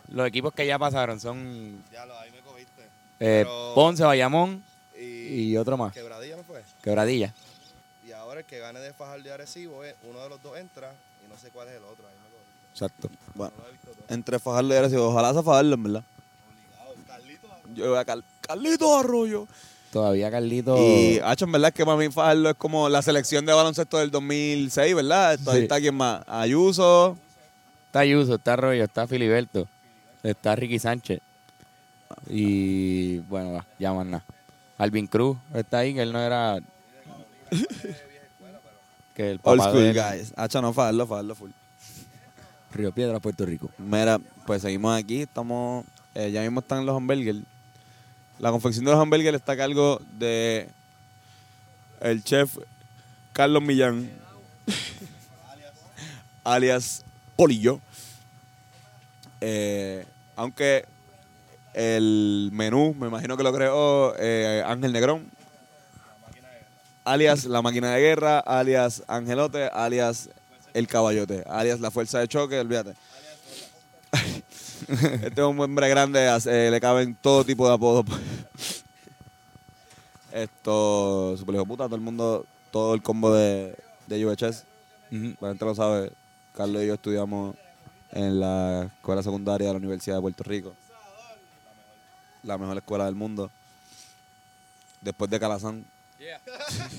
Los 0.09 0.27
equipos 0.29 0.53
que 0.55 0.67
ya 0.67 0.79
pasaron 0.79 1.19
son 1.21 1.83
Ya 1.93 2.07
lo, 2.07 2.19
ahí 2.19 2.31
me 2.31 2.39
cogiste. 2.41 2.83
eh, 2.83 2.89
Pero- 3.45 3.73
Ponce, 3.75 4.05
Bayamón 4.05 4.63
Y, 4.99 5.51
y 5.53 5.57
otro 5.57 5.77
más. 5.77 5.93
Quebradilla 5.93 6.37
no 6.37 6.45
fue. 6.45 6.63
Quebradilla. 6.83 7.35
Y 8.07 8.13
ahora 8.13 8.41
el 8.41 8.47
que 8.47 8.59
gane 8.59 8.81
de 8.81 8.93
Fajardo 8.93 9.27
y 9.27 9.31
Arecibo, 9.31 9.85
eh, 9.85 9.95
uno 10.09 10.21
de 10.21 10.29
los 10.29 10.43
dos 10.43 10.57
entra 10.57 10.93
y 11.25 11.29
no 11.29 11.37
sé 11.39 11.49
cuál 11.51 11.69
es 11.69 11.75
el 11.75 11.85
otro. 11.85 12.07
Ahí 12.07 12.15
me 12.15 12.31
cogiste. 12.31 12.73
Exacto. 12.73 13.11
Bueno, 13.35 13.53
No 14.09 14.15
entre 14.15 14.39
Fajardo 14.39 14.73
y 14.73 14.77
Arecibo. 14.77 15.09
Ojalá 15.09 15.33
sea 15.33 15.43
Fajardo, 15.43 15.75
en 15.75 15.83
verdad. 15.83 16.03
Carlitos, 17.07 17.51
Yo 17.75 17.91
voy 17.91 17.99
a 17.99 18.05
Carlitos 18.43 18.91
Arroyo. 19.05 19.47
Todavía 19.93 20.31
Carlito. 20.31 20.77
Y, 20.79 21.21
Hacho, 21.25 21.47
en 21.47 21.53
verdad 21.53 21.69
es 21.69 21.75
que 21.75 21.85
para 21.85 21.97
mí 21.97 22.11
Fajardo 22.11 22.51
es 22.51 22.57
como 22.57 22.89
la 22.89 23.01
selección 23.03 23.47
de 23.47 23.53
baloncesto 23.53 23.99
del 23.99 24.11
2006, 24.11 24.95
¿verdad? 24.95 25.35
Esto- 25.35 25.51
Ahí 25.53 25.59
Sí. 25.59 25.63
está 25.65 25.81
quien 25.81 25.95
más. 25.95 26.23
Ayuso. 26.27 27.17
Está 27.87 28.01
Ayuso, 28.01 28.35
está 28.35 28.53
Arroyo, 28.55 28.85
está 28.85 29.07
Filiberto, 29.07 29.67
está 30.27 30.57
Ricky 30.57 30.79
Sánchez. 30.79 31.21
Y 32.29 33.19
bueno, 33.21 33.53
va, 33.53 33.67
ya 33.79 33.93
más 33.93 34.07
nada. 34.07 34.25
Alvin 34.79 35.07
Cruz 35.07 35.37
está 35.55 35.79
ahí, 35.79 35.95
que 35.95 36.03
él 36.03 36.13
no 36.13 36.21
era. 36.21 36.59
que 39.15 39.31
el 39.31 39.41
Old 39.43 39.59
papá 39.59 39.71
school 39.71 39.83
de 39.83 39.91
él, 39.91 39.97
guys. 39.97 40.33
No 40.37 40.73
Fajardo, 40.73 41.07
Fajardo 41.07 41.35
full. 41.35 41.51
Río 42.73 42.93
Piedra, 42.93 43.21
Puerto 43.21 43.47
Rico. 43.47 43.71
Mira, 43.79 44.21
pues 44.47 44.63
seguimos 44.63 44.97
aquí, 44.97 45.23
estamos, 45.23 45.85
eh, 46.15 46.31
ya 46.31 46.43
mismo 46.43 46.61
están 46.61 46.85
los 46.85 46.97
hamburgers. 46.97 47.41
La 48.39 48.51
confección 48.51 48.85
de 48.85 48.91
los 48.91 49.01
hamburgers 49.01 49.37
está 49.37 49.53
a 49.53 49.57
cargo 49.57 50.01
de 50.19 50.69
el 52.01 52.23
chef 52.23 52.59
Carlos 53.33 53.63
Millán, 53.63 54.11
alias 56.45 57.05
Polillo. 57.35 57.81
Eh, 59.41 60.05
aunque 60.37 60.85
el 61.75 62.51
menú, 62.53 62.95
me 62.99 63.09
imagino 63.09 63.37
que 63.37 63.43
lo 63.43 63.53
creó 63.53 64.15
eh, 64.19 64.63
Ángel 64.67 64.93
Negrón, 64.93 65.31
alias 67.05 67.45
La 67.45 67.63
Máquina 67.63 67.91
de 67.93 68.01
Guerra, 68.01 68.39
alias 68.41 69.03
Angelote, 69.09 69.65
alias 69.73 70.31
El 70.75 70.87
Caballote, 70.87 71.45
alias 71.49 71.81
La 71.81 71.91
Fuerza 71.91 72.19
de 72.21 72.29
Choque, 72.29 72.59
olvídate. 72.61 72.95
este 74.89 75.27
es 75.41 75.47
un 75.47 75.59
hombre 75.61 75.89
grande, 75.89 76.29
hace- 76.29 76.71
le 76.71 76.81
caben 76.81 77.15
todo 77.21 77.45
tipo 77.45 77.67
de 77.69 77.75
apodos. 77.75 78.05
Esto, 80.33 81.35
super 81.37 81.55
hijo 81.55 81.65
puta, 81.67 81.85
todo 81.85 81.97
el 81.97 82.03
mundo, 82.03 82.45
todo 82.71 82.95
el 82.95 83.03
combo 83.03 83.33
de, 83.35 83.75
de 84.07 84.27
UHS. 84.27 84.65
La 85.41 85.49
gente 85.49 85.65
lo 85.65 85.75
sabe, 85.75 86.13
Carlos 86.55 86.83
y 86.83 86.87
yo 86.89 86.95
estudiamos 86.95 87.57
en 88.13 88.41
la 88.41 88.85
escuela 88.85 89.23
secundaria 89.23 89.69
de 89.69 89.73
la 89.75 89.79
Universidad 89.79 90.17
de 90.17 90.23
Puerto 90.23 90.45
Rico. 90.45 90.75
La 92.43 92.59
mejor 92.59 92.77
escuela 92.77 93.07
del 93.07 93.15
mundo. 93.15 93.51
Después 95.01 95.31
de 95.31 95.41
Calazán. 95.41 95.85
Yeah. 96.19 96.41
Un 96.47 96.91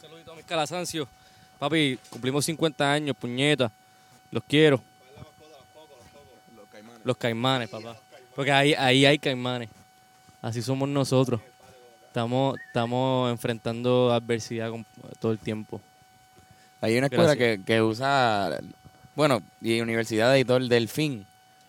saludito 0.00 0.32
a 0.32 0.36
mis 0.36 0.44
calasancios. 0.44 1.08
Papi, 1.58 1.98
cumplimos 2.08 2.44
50 2.44 2.92
años, 2.92 3.16
puñeta. 3.16 3.70
Los 4.30 4.42
quiero. 4.44 4.82
Los 7.04 7.16
caimanes, 7.16 7.68
papá. 7.68 7.96
Porque 8.34 8.52
ahí, 8.52 8.74
ahí 8.74 9.06
hay 9.06 9.18
caimanes. 9.18 9.68
Así 10.42 10.62
somos 10.62 10.88
nosotros. 10.88 11.40
Estamos, 12.06 12.58
estamos 12.66 13.30
enfrentando 13.30 14.12
adversidad 14.12 14.70
con- 14.70 14.86
todo 15.18 15.32
el 15.32 15.38
tiempo. 15.38 15.80
Hay 16.80 16.96
una 16.96 17.06
escuela 17.06 17.36
que, 17.36 17.60
que 17.64 17.82
usa, 17.82 18.58
bueno, 19.14 19.42
y 19.60 19.80
Universidad 19.80 20.32
de 20.32 20.40
el 20.40 20.68
Delfín. 20.68 21.26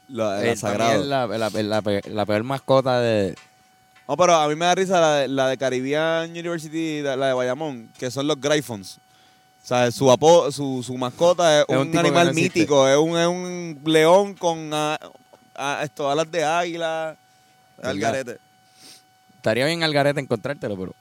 La, 0.07 0.43
Eh, 0.43 0.47
la 0.47 0.55
Sagrado. 0.55 1.03
la, 1.05 1.27
la, 1.27 1.49
la 1.49 1.81
pe- 1.81 2.01
la 2.09 2.25
peor 2.25 2.43
mascota 2.43 2.99
de... 2.99 3.35
No, 4.07 4.17
pero 4.17 4.35
a 4.35 4.47
mí 4.49 4.55
me 4.55 4.65
da 4.65 4.75
risa 4.75 4.99
la 4.99 5.15
de, 5.17 5.27
la 5.29 5.47
de 5.47 5.57
Caribbean 5.57 6.29
University, 6.31 7.01
la 7.01 7.15
de 7.27 7.33
Bayamón, 7.33 7.89
que 7.97 8.11
son 8.11 8.27
los 8.27 8.39
Gryphons. 8.41 8.97
O 9.63 9.67
sea, 9.67 9.89
su, 9.91 10.05
apo- 10.11 10.51
su, 10.51 10.83
su 10.83 10.97
mascota 10.97 11.59
es, 11.61 11.65
Es 11.69 11.77
un 11.77 11.97
animal 11.97 12.27
no 12.27 12.33
mítico, 12.33 12.87
es 12.89 12.97
un, 12.97 13.17
es 13.17 13.27
un 13.27 13.79
león 13.85 14.33
con 14.33 14.71
esto, 15.83 16.09
alas 16.09 16.29
de 16.29 16.43
águila, 16.43 17.15
al 17.81 17.97
¿Verdad? 17.99 18.11
garete. 18.25 18.37
Estaría 19.37 19.65
bien 19.65 19.83
al 19.83 19.93
garete 19.93 20.19
encontrártelo, 20.19 20.75
pero... 20.77 20.93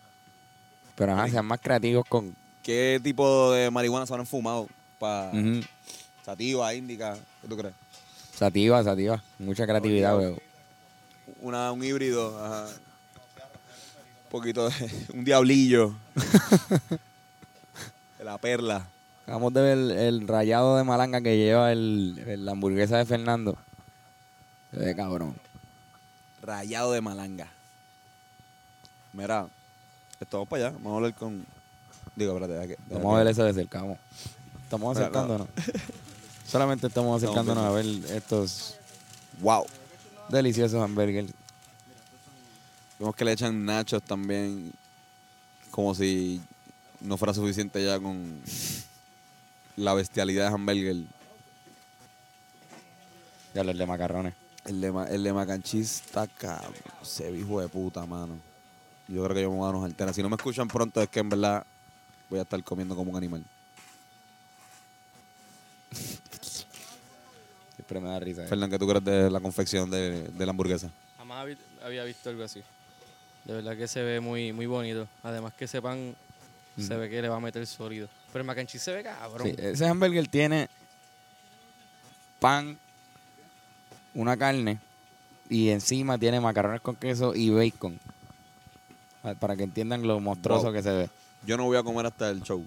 Pero 0.94 1.12
ajá, 1.14 1.28
sean 1.28 1.46
más 1.46 1.58
creativos 1.60 2.04
con... 2.08 2.34
¿Qué 2.62 3.00
tipo 3.02 3.52
de 3.52 3.70
marihuana 3.70 4.06
se 4.06 4.14
han 4.14 4.26
fumado? 4.26 4.68
Para. 4.98 5.32
Sativa, 6.30 6.72
índica, 6.74 7.16
¿qué 7.42 7.48
tú 7.48 7.56
crees? 7.56 7.74
Sativa, 8.34 8.82
sativa. 8.84 9.22
Mucha 9.38 9.66
creatividad, 9.66 10.16
weón. 10.16 10.38
Una, 11.40 11.72
un 11.72 11.82
híbrido, 11.82 12.38
ajá. 12.42 12.66
Un 12.66 14.30
poquito 14.30 14.68
de, 14.70 15.06
un 15.14 15.24
diablillo. 15.24 15.94
de 18.18 18.24
la 18.24 18.38
perla. 18.38 18.86
Acabamos 19.24 19.52
de 19.54 19.62
ver 19.62 19.78
el, 19.78 19.90
el 19.90 20.28
rayado 20.28 20.76
de 20.76 20.84
malanga 20.84 21.20
que 21.20 21.36
lleva 21.36 21.72
el, 21.72 22.22
el- 22.26 22.44
la 22.44 22.52
hamburguesa 22.52 22.98
de 22.98 23.06
Fernando. 23.06 23.56
Se 24.70 24.78
ve 24.78 24.94
cabrón. 24.94 25.34
Rayado 26.42 26.92
de 26.92 27.00
malanga. 27.00 27.48
Mira, 29.12 29.46
estamos 30.20 30.46
para 30.48 30.66
allá. 30.68 30.76
Vamos 30.76 30.92
a 30.92 30.96
hablar 30.96 31.14
con. 31.14 31.44
Digo, 32.14 32.38
espérate, 32.38 32.68
que- 32.68 32.78
Vamos 32.94 33.14
a 33.14 33.18
ver 33.18 33.26
eso 33.26 33.44
de 33.44 33.52
cerca, 33.52 33.80
vamos. 33.82 33.98
Estamos 34.62 34.96
acercándonos. 34.96 35.48
Solamente 36.50 36.86
estamos 36.88 37.22
acercándonos 37.22 37.64
a 37.64 37.70
ver 37.70 37.86
estos 38.14 38.74
Wow. 39.40 39.66
deliciosos 40.28 40.82
hamburgues. 40.82 41.30
Vemos 42.98 43.14
que 43.14 43.24
le 43.24 43.32
echan 43.32 43.64
nachos 43.64 44.02
también. 44.02 44.72
Como 45.70 45.94
si 45.94 46.40
no 47.00 47.16
fuera 47.16 47.32
suficiente 47.32 47.82
ya 47.84 47.98
con 48.00 48.40
la 49.76 49.94
bestialidad 49.94 50.48
de 50.48 50.54
hamburger. 50.54 50.96
Ya 53.54 53.62
los 53.64 53.78
de 53.78 53.86
macarrones. 53.86 54.34
El 54.64 54.80
de, 54.80 54.92
ma- 54.92 55.06
el 55.08 55.22
de 55.22 55.32
mac 55.32 55.48
and 55.50 55.62
cheese 55.62 56.02
está 56.04 56.26
cabrón. 56.26 56.74
Se 57.02 57.30
hijo 57.30 57.60
de 57.60 57.68
puta, 57.68 58.04
mano. 58.06 58.38
Yo 59.08 59.22
creo 59.24 59.34
que 59.34 59.42
yo 59.42 59.50
me 59.50 59.56
voy 59.56 59.66
a 59.66 59.70
unos 59.70 59.84
alternas. 59.84 60.14
Si 60.16 60.22
no 60.22 60.28
me 60.28 60.36
escuchan 60.36 60.68
pronto 60.68 61.00
es 61.00 61.08
que 61.08 61.20
en 61.20 61.28
verdad 61.28 61.64
voy 62.28 62.38
a 62.40 62.42
estar 62.42 62.62
comiendo 62.64 62.94
como 62.96 63.10
un 63.12 63.16
animal. 63.16 63.44
Siempre 67.90 68.00
me 68.08 68.14
da 68.14 68.20
risa. 68.20 68.44
eh. 68.44 68.46
Fernán, 68.46 68.70
¿qué 68.70 68.78
tú 68.78 68.86
crees 68.86 69.04
de 69.04 69.28
la 69.28 69.40
confección 69.40 69.90
de, 69.90 70.22
de 70.28 70.46
la 70.46 70.50
hamburguesa? 70.50 70.88
Jamás 71.18 71.48
había 71.82 72.04
visto 72.04 72.30
algo 72.30 72.44
así. 72.44 72.62
De 73.44 73.54
verdad 73.54 73.76
que 73.76 73.88
se 73.88 74.00
ve 74.00 74.20
muy, 74.20 74.52
muy 74.52 74.66
bonito. 74.66 75.08
Además 75.24 75.52
que 75.54 75.64
ese 75.64 75.82
pan 75.82 76.14
se 76.78 76.94
ve 76.96 77.10
que 77.10 77.20
le 77.20 77.28
va 77.28 77.36
a 77.36 77.40
meter 77.40 77.66
sólido. 77.66 78.08
Pero 78.32 78.42
el 78.42 78.46
mac 78.46 78.58
and 78.58 78.68
cheese 78.68 78.84
se 78.84 78.92
ve 78.92 79.02
cabrón. 79.02 79.48
Sí, 79.48 79.56
ese 79.58 79.86
hamburger 79.88 80.28
tiene 80.28 80.68
pan, 82.38 82.78
una 84.14 84.36
carne 84.36 84.78
y 85.48 85.70
encima 85.70 86.16
tiene 86.16 86.38
macarrones 86.40 86.80
con 86.82 86.94
queso 86.94 87.34
y 87.34 87.50
bacon. 87.50 87.98
Pa- 89.20 89.34
Para 89.34 89.56
que 89.56 89.64
entiendan 89.64 90.06
lo 90.06 90.20
monstruoso 90.20 90.66
Wow. 90.66 90.72
que 90.74 90.82
se 90.84 90.92
ve. 90.92 91.10
Yo 91.44 91.56
no 91.56 91.64
voy 91.64 91.76
a 91.76 91.82
comer 91.82 92.06
hasta 92.06 92.30
el 92.30 92.40
show. 92.42 92.64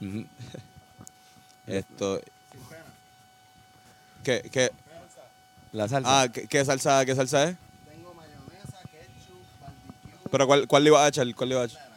Esto. 1.66 2.20
¿Qué, 4.24 4.48
qué? 4.52 4.70
La 5.72 5.88
salsa. 5.88 6.22
Ah, 6.22 6.28
¿qué, 6.28 6.46
qué 6.46 6.64
salsa, 6.64 7.04
¿qué 7.04 7.14
salsa 7.14 7.44
es? 7.48 7.56
Tengo 7.88 8.12
mayonesa, 8.14 8.78
ketchup, 8.90 9.40
barbecue. 9.60 10.28
¿Pero 10.30 10.46
cuál, 10.46 10.66
cuál 10.68 10.84
le 10.84 10.90
iba 10.90 11.04
a 11.04 11.08
echar? 11.08 11.32
¿Cuál 11.34 11.48
le 11.48 11.54
iba 11.54 11.62
a 11.62 11.66
echar? 11.66 11.88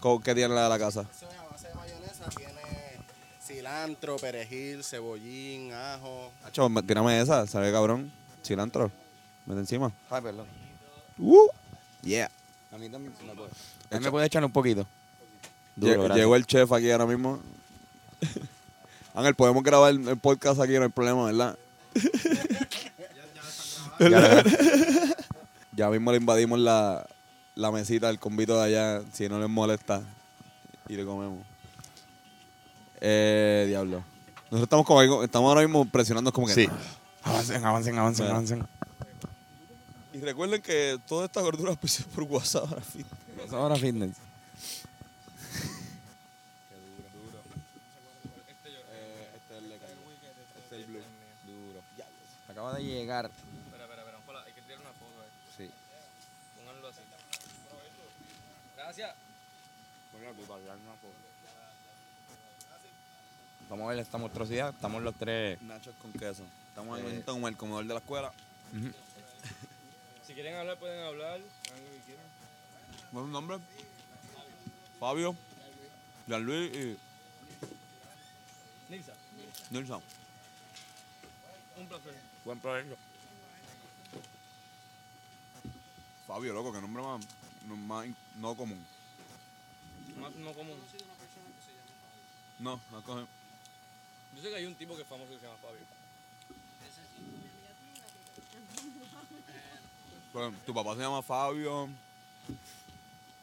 ¿Cómo- 0.00 0.20
¿Qué 0.20 0.34
tiene 0.34 0.54
la 0.54 0.64
de 0.64 0.68
la 0.68 0.78
casa? 0.78 1.00
Eso 1.16 1.28
es 1.30 1.38
a 1.38 1.44
base 1.50 1.68
de 1.68 1.74
mayonesa, 1.74 2.24
tiene 2.36 2.52
cilantro, 3.42 4.16
perejil, 4.16 4.84
cebollín, 4.84 5.72
ajo. 5.72 6.30
Hacho, 6.44 6.68
me- 6.68 6.82
tírame 6.82 7.20
esa, 7.20 7.46
¿sabe 7.46 7.72
cabrón? 7.72 8.12
Cilantro. 8.44 8.90
Mete 9.46 9.60
encima. 9.60 9.90
Ay, 10.10 10.20
perdón. 10.22 10.46
Uh, 11.18 11.48
yeah. 12.02 12.30
A 12.72 12.76
mí 12.78 12.88
también 12.90 13.14
me 13.26 13.34
puede. 13.34 13.50
A 13.90 13.98
mí 13.98 14.04
me 14.04 14.10
puede 14.10 14.26
echar 14.26 14.44
un 14.44 14.52
poquito. 14.52 14.86
Duro. 15.76 16.14
Llegó 16.14 16.36
el 16.36 16.46
chef 16.46 16.70
aquí 16.72 16.90
ahora 16.90 17.06
mismo. 17.06 17.40
Ángel, 19.14 19.34
podemos 19.34 19.62
grabar 19.62 19.90
el, 19.92 20.06
el 20.08 20.18
podcast 20.18 20.60
aquí, 20.60 20.72
no 20.74 20.82
hay 20.82 20.88
problema, 20.88 21.24
¿verdad? 21.26 21.56
Ya, 25.76 25.90
mismo 25.90 26.12
le 26.12 26.18
invadimos 26.18 26.58
la, 26.60 27.04
la 27.56 27.72
mesita 27.72 28.06
del 28.06 28.20
convito 28.20 28.56
de 28.56 28.62
allá, 28.64 29.02
si 29.12 29.28
no 29.28 29.40
les 29.40 29.48
molesta, 29.48 30.02
y 30.88 30.94
le 30.94 31.04
comemos. 31.04 31.44
Eh, 33.00 33.64
diablo. 33.68 34.04
Nosotros 34.50 34.62
estamos 34.62 34.86
como 34.86 35.00
ahí- 35.00 35.24
estamos 35.24 35.48
ahora 35.48 35.62
mismo 35.62 35.84
presionando 35.84 36.32
como 36.32 36.46
que... 36.46 36.54
Sí. 36.54 36.68
Avancen, 37.24 37.64
avancen, 37.64 37.98
avancen, 37.98 38.24
Bueno. 38.26 38.36
avancen. 38.36 38.64
Y 40.12 40.20
recuerden 40.20 40.62
que 40.62 40.96
toda 41.08 41.24
esta 41.26 41.40
gordura 41.40 41.72
es 41.72 41.76
auspiciada 41.76 42.08
por 42.14 42.22
WhatsApp 42.24 42.68
ahora 42.70 42.82
sí. 42.92 43.04
Eso 43.44 43.56
ahora 43.56 43.74
fitness. 43.74 44.16
este 48.48 48.68
es 48.70 48.76
el 49.58 49.72
Este 49.72 50.60
es 50.70 50.72
el 50.72 50.84
blue. 50.86 51.00
Duro. 51.46 51.80
Acaba 52.64 52.78
de 52.78 52.84
llegar. 52.84 53.26
Espera, 53.26 53.84
espera, 53.84 54.02
espera. 54.02 54.18
Hola, 54.26 54.42
hay 54.46 54.52
que 54.54 54.62
tirar 54.62 54.78
una 54.80 54.88
foto. 54.92 55.22
eh. 55.22 55.28
Sí. 55.54 55.70
Pónganlo 56.56 56.88
así. 56.88 57.00
Gracias. 58.74 59.14
Vamos 63.68 63.84
a 63.86 63.90
ver 63.90 63.98
esta 63.98 64.16
monstruosidad. 64.16 64.70
Estamos 64.70 65.02
los 65.02 65.14
tres. 65.14 65.60
Nachos 65.60 65.94
con 66.00 66.10
queso. 66.14 66.42
Estamos 66.68 67.00
Eh. 67.00 67.16
en 67.16 67.22
como 67.22 67.48
el 67.48 67.56
comedor 67.58 67.84
de 67.84 67.92
la 67.92 68.00
escuela. 68.00 68.32
Si 70.26 70.32
quieren 70.32 70.54
hablar, 70.56 70.78
pueden 70.78 71.04
hablar. 71.04 71.32
Hagan 71.32 71.84
lo 71.84 71.90
que 71.90 71.98
quieran. 72.06 72.24
¿Cuál 73.12 73.24
es 73.24 73.26
su 73.28 73.32
nombre? 73.32 73.58
Fabio, 74.98 75.36
Jean-Louis 76.26 76.74
y 76.74 76.98
Nilsa, 78.90 79.12
Nilsson. 79.70 80.02
Un 81.76 81.86
placer. 81.86 82.14
Buen 82.44 82.60
provecho. 82.60 82.96
Fabio, 86.26 86.52
loco, 86.52 86.72
que 86.72 86.80
nombre 86.80 87.02
más, 87.02 87.26
no, 87.66 87.76
más 87.76 88.06
no 88.36 88.56
común. 88.56 88.84
Más 90.16 90.34
no 90.36 90.52
común. 90.52 90.78
No, 92.60 92.80
no 92.90 93.02
coge. 93.02 93.26
Yo 94.34 94.42
sé 94.42 94.48
que 94.48 94.56
hay 94.56 94.66
un 94.66 94.74
tipo 94.74 94.96
que 94.96 95.02
es 95.02 95.08
famoso 95.08 95.30
que 95.30 95.38
se 95.38 95.46
llama 95.46 95.58
Fabio. 95.58 95.80
Pues, 100.32 100.64
tu 100.64 100.74
papá 100.74 100.94
se 100.94 101.00
llama 101.00 101.22
Fabio. 101.22 101.88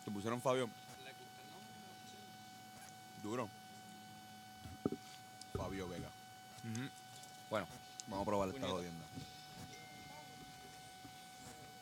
Te 0.04 0.12
pusieron 0.12 0.42
Fabio. 0.42 0.70
Duro. 3.24 3.48
Fabio 5.56 5.88
Vega. 5.88 6.10
Bueno, 7.50 7.68
Vamos 8.08 8.24
a 8.24 8.26
probar 8.26 8.50
esta 8.50 8.68
jodienda. 8.68 9.06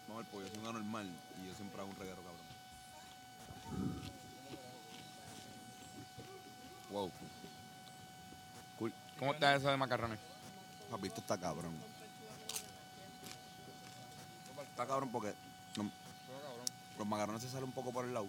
Vamos 0.08 0.16
a 0.16 0.18
ver, 0.24 0.32
pues 0.32 0.48
yo 0.48 0.54
soy 0.54 0.62
un 0.64 0.68
anormal 0.70 1.10
y 1.44 1.48
yo 1.48 1.56
siempre 1.56 1.82
hago 1.82 1.90
un 1.90 1.96
reguero, 1.96 2.18
cabrón. 2.22 2.40
wow. 6.92 7.12
Cool. 8.78 8.94
¿Cómo 9.18 9.34
está 9.34 9.56
eso 9.56 9.70
de 9.70 9.78
macarrones? 9.78 10.20
Papi, 10.90 11.08
esto 11.08 11.22
está 11.22 11.38
cabrón. 11.38 11.74
Está 14.72 14.86
cabrón 14.88 15.10
porque 15.12 15.34
los, 15.76 15.88
los 16.98 17.08
macarrones 17.08 17.42
se 17.42 17.50
salen 17.50 17.66
un 17.66 17.72
poco 17.74 17.92
por 17.92 18.06
el 18.06 18.14
lado, 18.14 18.28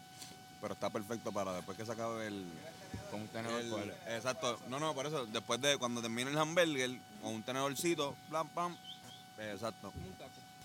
pero 0.60 0.74
está 0.74 0.90
perfecto 0.90 1.30
para 1.32 1.52
después 1.54 1.76
que 1.78 1.86
se 1.86 1.92
acabe 1.92 2.26
el... 2.26 2.44
Con 3.10 3.22
un 3.22 3.28
tenedor. 3.28 3.82
el- 3.82 3.90
exacto. 4.14 4.58
No, 4.68 4.78
no, 4.80 4.94
por 4.94 5.06
eso, 5.06 5.26
después 5.26 5.60
de 5.60 5.78
cuando 5.78 6.00
termine 6.02 6.30
el 6.30 6.38
hamburger, 6.38 6.90
con 7.20 7.34
un 7.34 7.42
tenedorcito, 7.42 8.14
pam, 8.30 8.48
pam. 8.48 8.76
Exacto. 9.38 9.92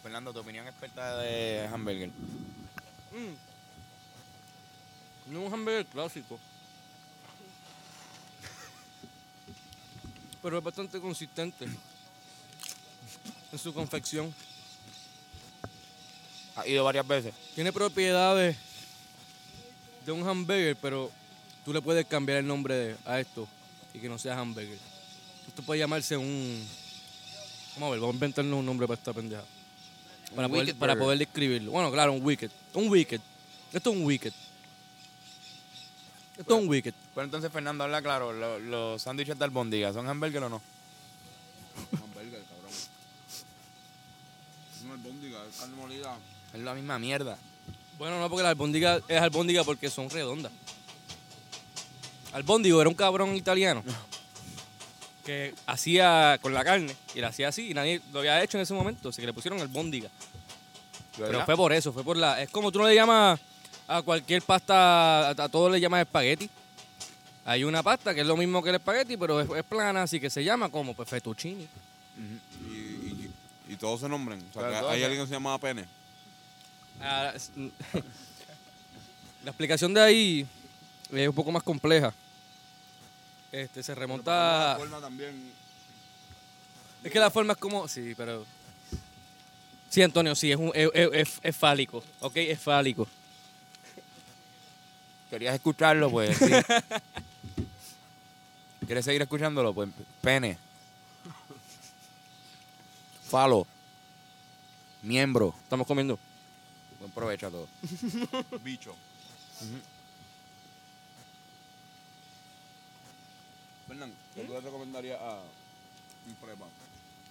Fernando, 0.01 0.33
tu 0.33 0.39
opinión 0.39 0.67
experta 0.67 1.17
de 1.17 1.67
hamburger. 1.71 2.09
Mm. 2.09 3.35
No 5.31 5.39
es 5.39 5.47
un 5.47 5.53
hamburger 5.53 5.85
clásico. 5.85 6.39
Pero 10.41 10.57
es 10.59 10.63
bastante 10.63 10.99
consistente 10.99 11.65
en 13.51 13.59
su 13.59 13.73
confección. 13.73 14.33
Ha 16.55 16.67
ido 16.67 16.83
varias 16.83 17.07
veces. 17.07 17.33
Tiene 17.55 17.73
propiedades 17.73 18.55
de 20.05 20.11
un 20.11 20.27
hamburger, 20.27 20.75
pero 20.75 21.11
tú 21.65 21.73
le 21.73 21.81
puedes 21.81 22.05
cambiar 22.05 22.37
el 22.37 22.47
nombre 22.47 22.95
a 23.05 23.19
esto 23.19 23.47
y 23.93 23.99
que 23.99 24.07
no 24.07 24.19
sea 24.19 24.39
hamburger. 24.39 24.77
Esto 25.55 25.63
puede 25.63 25.79
llamarse 25.79 26.17
un... 26.17 26.67
Vamos 27.75 27.87
a 27.87 27.91
ver, 27.91 27.99
vamos 28.01 28.13
a 28.13 28.17
inventarnos 28.17 28.59
un 28.59 28.65
nombre 28.65 28.85
para 28.87 28.97
esta 28.99 29.13
pendeja. 29.13 29.41
Para, 30.35 30.49
poder, 30.49 30.75
para 30.75 30.97
poder 30.97 31.17
describirlo. 31.17 31.71
Bueno, 31.71 31.89
claro, 31.93 32.11
un 32.11 32.21
wicked. 32.25 32.51
Un 32.73 32.89
wicked. 32.89 33.21
Esto 33.71 33.91
es 33.91 33.95
un 33.95 34.03
wicked. 34.03 34.33
Esto 36.37 36.57
es 36.57 36.61
un 36.61 36.67
wicked. 36.67 36.93
Pero 37.13 37.23
entonces, 37.23 37.49
Fernando, 37.53 37.85
habla 37.85 38.01
claro. 38.01 38.33
lo- 38.33 38.59
¿Los 38.59 39.01
sándwiches 39.03 39.39
de 39.39 39.45
albóndiga 39.45 39.93
son 39.93 40.09
hamburger 40.09 40.43
o 40.43 40.49
no? 40.49 40.61
Hamburger, 42.03 42.43
cabrón. 42.49 42.71
Es 44.75 44.83
una 44.83 44.93
albóndiga, 44.95 45.39
es 45.49 45.55
carne 45.55 45.75
molida. 45.77 46.17
Es 46.53 46.59
la 46.59 46.73
misma 46.73 46.99
mierda. 46.99 47.37
Bueno, 47.97 48.19
no, 48.19 48.29
porque 48.29 48.43
la 48.43 48.49
albóndiga 48.49 48.99
es 49.07 49.21
albóndiga 49.21 49.63
porque 49.63 49.89
son 49.89 50.09
redondas. 50.09 50.51
Albóndigo 52.33 52.81
era 52.81 52.89
un 52.89 52.95
cabrón 52.95 53.37
italiano 53.37 53.81
que 55.25 55.53
hacía 55.65 56.37
con 56.41 56.53
la 56.53 56.63
carne 56.63 56.95
y 57.15 57.19
la 57.19 57.29
hacía 57.29 57.49
así 57.49 57.71
y 57.71 57.73
nadie 57.73 57.99
lo 58.13 58.19
había 58.19 58.41
hecho 58.43 58.57
en 58.57 58.61
ese 58.63 58.73
momento, 58.73 59.09
así 59.09 59.21
que 59.21 59.25
le 59.25 59.33
pusieron 59.33 59.59
albóndiga. 59.59 60.09
Pero 61.17 61.43
fue 61.45 61.55
por 61.55 61.73
eso, 61.73 61.91
fue 61.91 62.03
por 62.03 62.17
la... 62.17 62.41
Es 62.41 62.49
como 62.49 62.71
tú 62.71 62.79
no 62.79 62.87
le 62.87 62.95
llamas 62.95 63.39
a 63.87 64.01
cualquier 64.01 64.41
pasta, 64.41 65.29
a, 65.29 65.31
a 65.31 65.49
todo 65.49 65.69
le 65.69 65.79
llamas 65.79 66.01
espagueti. 66.01 66.49
Hay 67.45 67.63
una 67.63 67.83
pasta 67.83 68.13
que 68.13 68.21
es 68.21 68.27
lo 68.27 68.37
mismo 68.37 68.61
que 68.61 68.69
el 68.69 68.75
espagueti, 68.75 69.17
pero 69.17 69.39
es, 69.39 69.49
es 69.49 69.63
plana, 69.63 70.03
así 70.03 70.19
que 70.19 70.29
se 70.29 70.43
llama 70.43 70.69
como 70.69 70.93
pues, 70.93 71.09
fettuccine. 71.09 71.67
Y, 72.17 72.65
y, 72.67 73.31
y 73.69 73.75
todos 73.75 74.01
se 74.01 74.09
nombran. 74.09 74.39
O 74.49 74.53
sea, 74.53 74.69
que 74.69 74.79
todos 74.79 74.91
hay 74.91 75.03
alguien 75.03 75.21
que 75.23 75.27
se 75.27 75.33
llama 75.33 75.57
Pene. 75.59 75.85
Ah, 77.01 77.33
la 79.43 79.51
explicación 79.51 79.93
de 79.93 80.01
ahí 80.01 80.47
es 81.11 81.27
un 81.27 81.35
poco 81.35 81.51
más 81.51 81.63
compleja. 81.63 82.13
Este, 83.55 83.81
se 83.83 83.95
remonta... 83.95 84.73
La 84.73 84.77
forma 84.77 84.99
también. 84.99 85.51
Es 87.03 87.11
que 87.11 87.19
la 87.19 87.31
forma 87.31 87.53
es 87.53 87.59
como. 87.59 87.87
Sí, 87.87 88.13
pero. 88.17 88.45
Sí, 89.89 90.01
Antonio, 90.01 90.35
sí, 90.35 90.51
es, 90.51 90.57
un, 90.57 90.71
es, 90.73 90.89
es- 90.93 91.09
es- 91.13 91.39
es 91.41 91.55
fálico. 91.55 92.03
¿Ok? 92.19 92.35
Es 92.37 92.59
fálico. 92.59 93.07
¿Querías 95.29 95.55
escucharlo? 95.55 96.11
Pues 96.11 96.37
sí. 96.37 96.51
¿Quieres 98.85 99.05
seguir 99.05 99.21
escuchándolo? 99.21 99.73
Pues 99.73 99.89
pene. 100.21 100.57
Falo. 103.29 103.65
Miembro. 105.01 105.55
Estamos 105.63 105.87
comiendo. 105.87 106.19
Buen 106.99 107.11
provecho 107.11 107.47
a 107.47 107.51
todos. 107.51 107.69
Bicho. 108.63 108.93
Fernán, 113.95 114.13
¿qué 114.33 114.43
tú 114.43 114.51
le 114.51 114.59
recomendarías 114.59 115.17
a 115.21 115.39
un 116.27 116.35
prepa? 116.35 116.65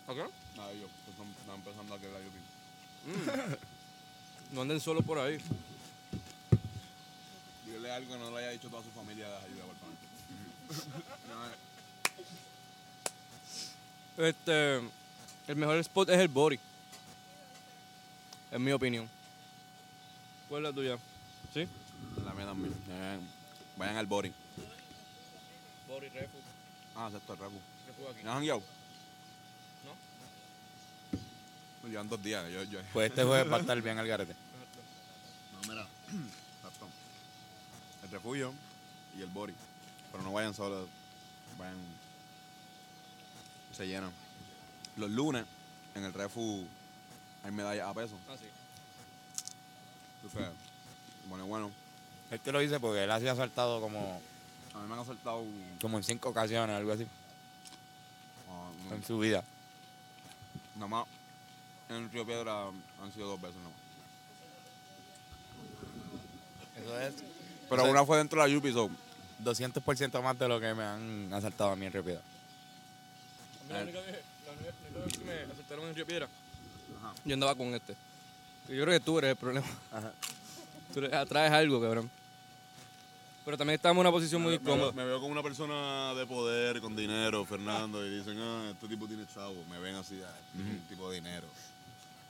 ¿Ok? 0.07 0.16
A 0.59 0.70
ellos 0.70 0.88
que 1.05 1.11
están, 1.11 1.27
están 1.38 1.57
empezando 1.57 1.94
a 1.94 1.98
que 1.98 2.09
la 2.09 2.18
UP. 2.20 2.33
No 4.53 4.62
anden 4.62 4.81
solo 4.81 5.03
por 5.03 5.18
ahí. 5.18 5.37
Dile 7.66 7.90
algo 7.92 8.14
que 8.14 8.18
no 8.18 8.31
le 8.31 8.38
haya 8.38 8.50
dicho 8.53 8.70
toda 8.70 8.83
su 8.83 8.88
familia 8.92 9.29
de 9.29 9.37
ayuda, 9.37 9.64
por 9.66 9.77
favor. 9.77 9.94
Este. 14.29 14.77
El 15.48 15.57
mejor 15.57 15.77
spot 15.79 16.09
es 16.09 16.18
el 16.18 16.29
Bori. 16.29 16.59
En 18.53 18.64
mi 18.64 18.72
opinión. 18.72 19.11
¿Cuál 20.48 20.64
es 20.64 20.70
la 20.70 20.74
tuya? 20.74 20.98
¿Sí? 21.53 21.68
La 22.24 22.33
mía 22.33 22.46
también. 22.46 22.72
Eh, 22.88 23.18
vayan 23.77 23.96
al 23.96 24.07
Bori. 24.07 24.33
Bori, 25.88 26.08
Refu. 26.08 26.38
Ah, 26.96 27.06
acepto 27.06 27.32
el 27.32 27.38
Refu. 27.38 27.58
Refu 27.86 28.08
aquí. 28.08 28.22
¿No 28.24 28.32
han 28.32 28.42
guiado? 28.42 28.62
No. 29.84 31.18
Me 31.82 31.90
llevan 31.90 32.08
dos 32.08 32.22
días. 32.22 32.50
Yo, 32.50 32.62
yo. 32.64 32.80
Pues 32.92 33.10
este 33.10 33.24
jueves 33.24 33.50
va 33.50 33.56
a 33.56 33.60
estar 33.60 33.80
bien 33.80 33.98
al 33.98 34.06
garete. 34.06 34.34
No, 35.52 35.68
mira. 35.68 35.82
Exacto. 36.56 36.88
El 38.02 38.10
refugio 38.10 38.54
y 39.16 39.22
el 39.22 39.28
Bori. 39.28 39.54
Pero 40.12 40.24
no 40.24 40.32
vayan 40.32 40.54
solos. 40.54 40.88
Vayan. 41.58 41.76
Se 43.76 43.86
llenan. 43.86 44.12
Los 44.96 45.10
lunes, 45.10 45.44
en 45.96 46.04
el 46.04 46.12
refu, 46.12 46.64
hay 47.42 47.50
medallas 47.50 47.88
a 47.88 47.94
peso. 47.94 48.16
Ah, 48.28 48.36
sí. 48.38 48.46
Entonces, 50.22 50.52
bueno, 51.28 51.46
bueno. 51.46 51.70
Él 52.30 52.40
te 52.40 52.52
lo 52.52 52.60
dice 52.60 52.80
porque 52.80 53.04
él 53.04 53.10
ha 53.10 53.18
sido 53.18 53.32
asaltado 53.32 53.80
como, 53.80 54.20
A 54.74 54.78
mí 54.78 54.87
me 54.88 54.94
han 54.94 55.00
asaltado 55.00 55.38
un- 55.40 55.78
como 55.80 55.96
en 55.98 56.04
cinco 56.04 56.28
ocasiones, 56.30 56.74
algo 56.76 56.92
así, 56.92 57.06
ah, 58.48 58.94
en 58.94 59.04
su 59.04 59.18
vida. 59.18 59.42
nada 60.74 60.88
más. 60.88 61.06
En 61.88 61.96
el 61.96 62.10
Río 62.10 62.24
Piedra 62.26 62.66
han 63.02 63.12
sido 63.12 63.28
dos 63.28 63.40
veces 63.40 63.56
nomás. 63.56 63.78
Eso 66.76 67.00
es 67.00 67.14
Pero 67.68 67.76
Eso 67.82 67.87
es- 67.87 67.90
una 67.92 68.04
fue 68.04 68.18
dentro 68.18 68.42
de 68.42 68.48
la 68.48 68.52
Yupi, 68.54 68.72
so, 68.72 68.90
200% 69.38 70.22
más 70.22 70.38
de 70.38 70.48
lo 70.48 70.60
que 70.60 70.74
me 70.74 70.82
han 70.84 71.32
asaltado 71.32 71.70
a 71.70 71.76
mí 71.76 71.87
en 71.87 71.92
Río 71.92 72.04
Piedra. 72.04 72.20
A 72.20 73.64
mí 73.64 73.72
la 73.72 73.82
única 73.82 74.00
vez, 74.00 74.22
la 74.46 74.52
única- 74.52 74.70
la 74.92 74.98
única 75.00 75.04
vez 75.06 75.18
que 75.18 75.24
me 75.24 75.52
aceptaron 75.52 75.84
en 75.88 75.94
Río 75.94 76.06
Piedra, 76.06 76.28
yo 77.24 77.34
andaba 77.34 77.54
con 77.54 77.68
este. 77.68 77.94
Yo 78.68 78.82
creo 78.82 78.87
que 78.87 79.00
tú 79.00 79.18
eres 79.18 79.30
el 79.30 79.37
problema. 79.37 79.66
Tú 80.92 81.00
eres- 81.00 81.12
atraes 81.14 81.52
algo, 81.52 81.80
cabrón. 81.80 82.10
Pero 83.44 83.59
también 83.59 83.74
estamos 83.76 83.96
en 83.96 84.00
una 84.00 84.11
posición 84.11 84.40
muy 84.42 84.52
me, 84.52 84.59
me 84.59 84.64
veo, 84.64 84.74
cómoda. 84.76 84.92
me 84.92 85.04
veo 85.04 85.20
como 85.20 85.33
una 85.33 85.42
persona 85.42 86.14
de 86.14 86.24
poder, 86.26 86.80
con 86.80 86.96
dinero, 86.96 87.44
Fernando, 87.44 88.04
y 88.07 88.18
dicen, 88.18 88.38
ah, 88.40 88.70
este 88.70 88.88
tipo 88.88 89.07
tiene 89.07 89.26
chavo. 89.26 89.62
Me 89.68 89.78
ven 89.78 89.94
así, 89.96 90.20
ah, 90.26 90.35
este 90.57 90.88
tipo 90.94 91.11
de 91.11 91.16
dinero. 91.16 91.46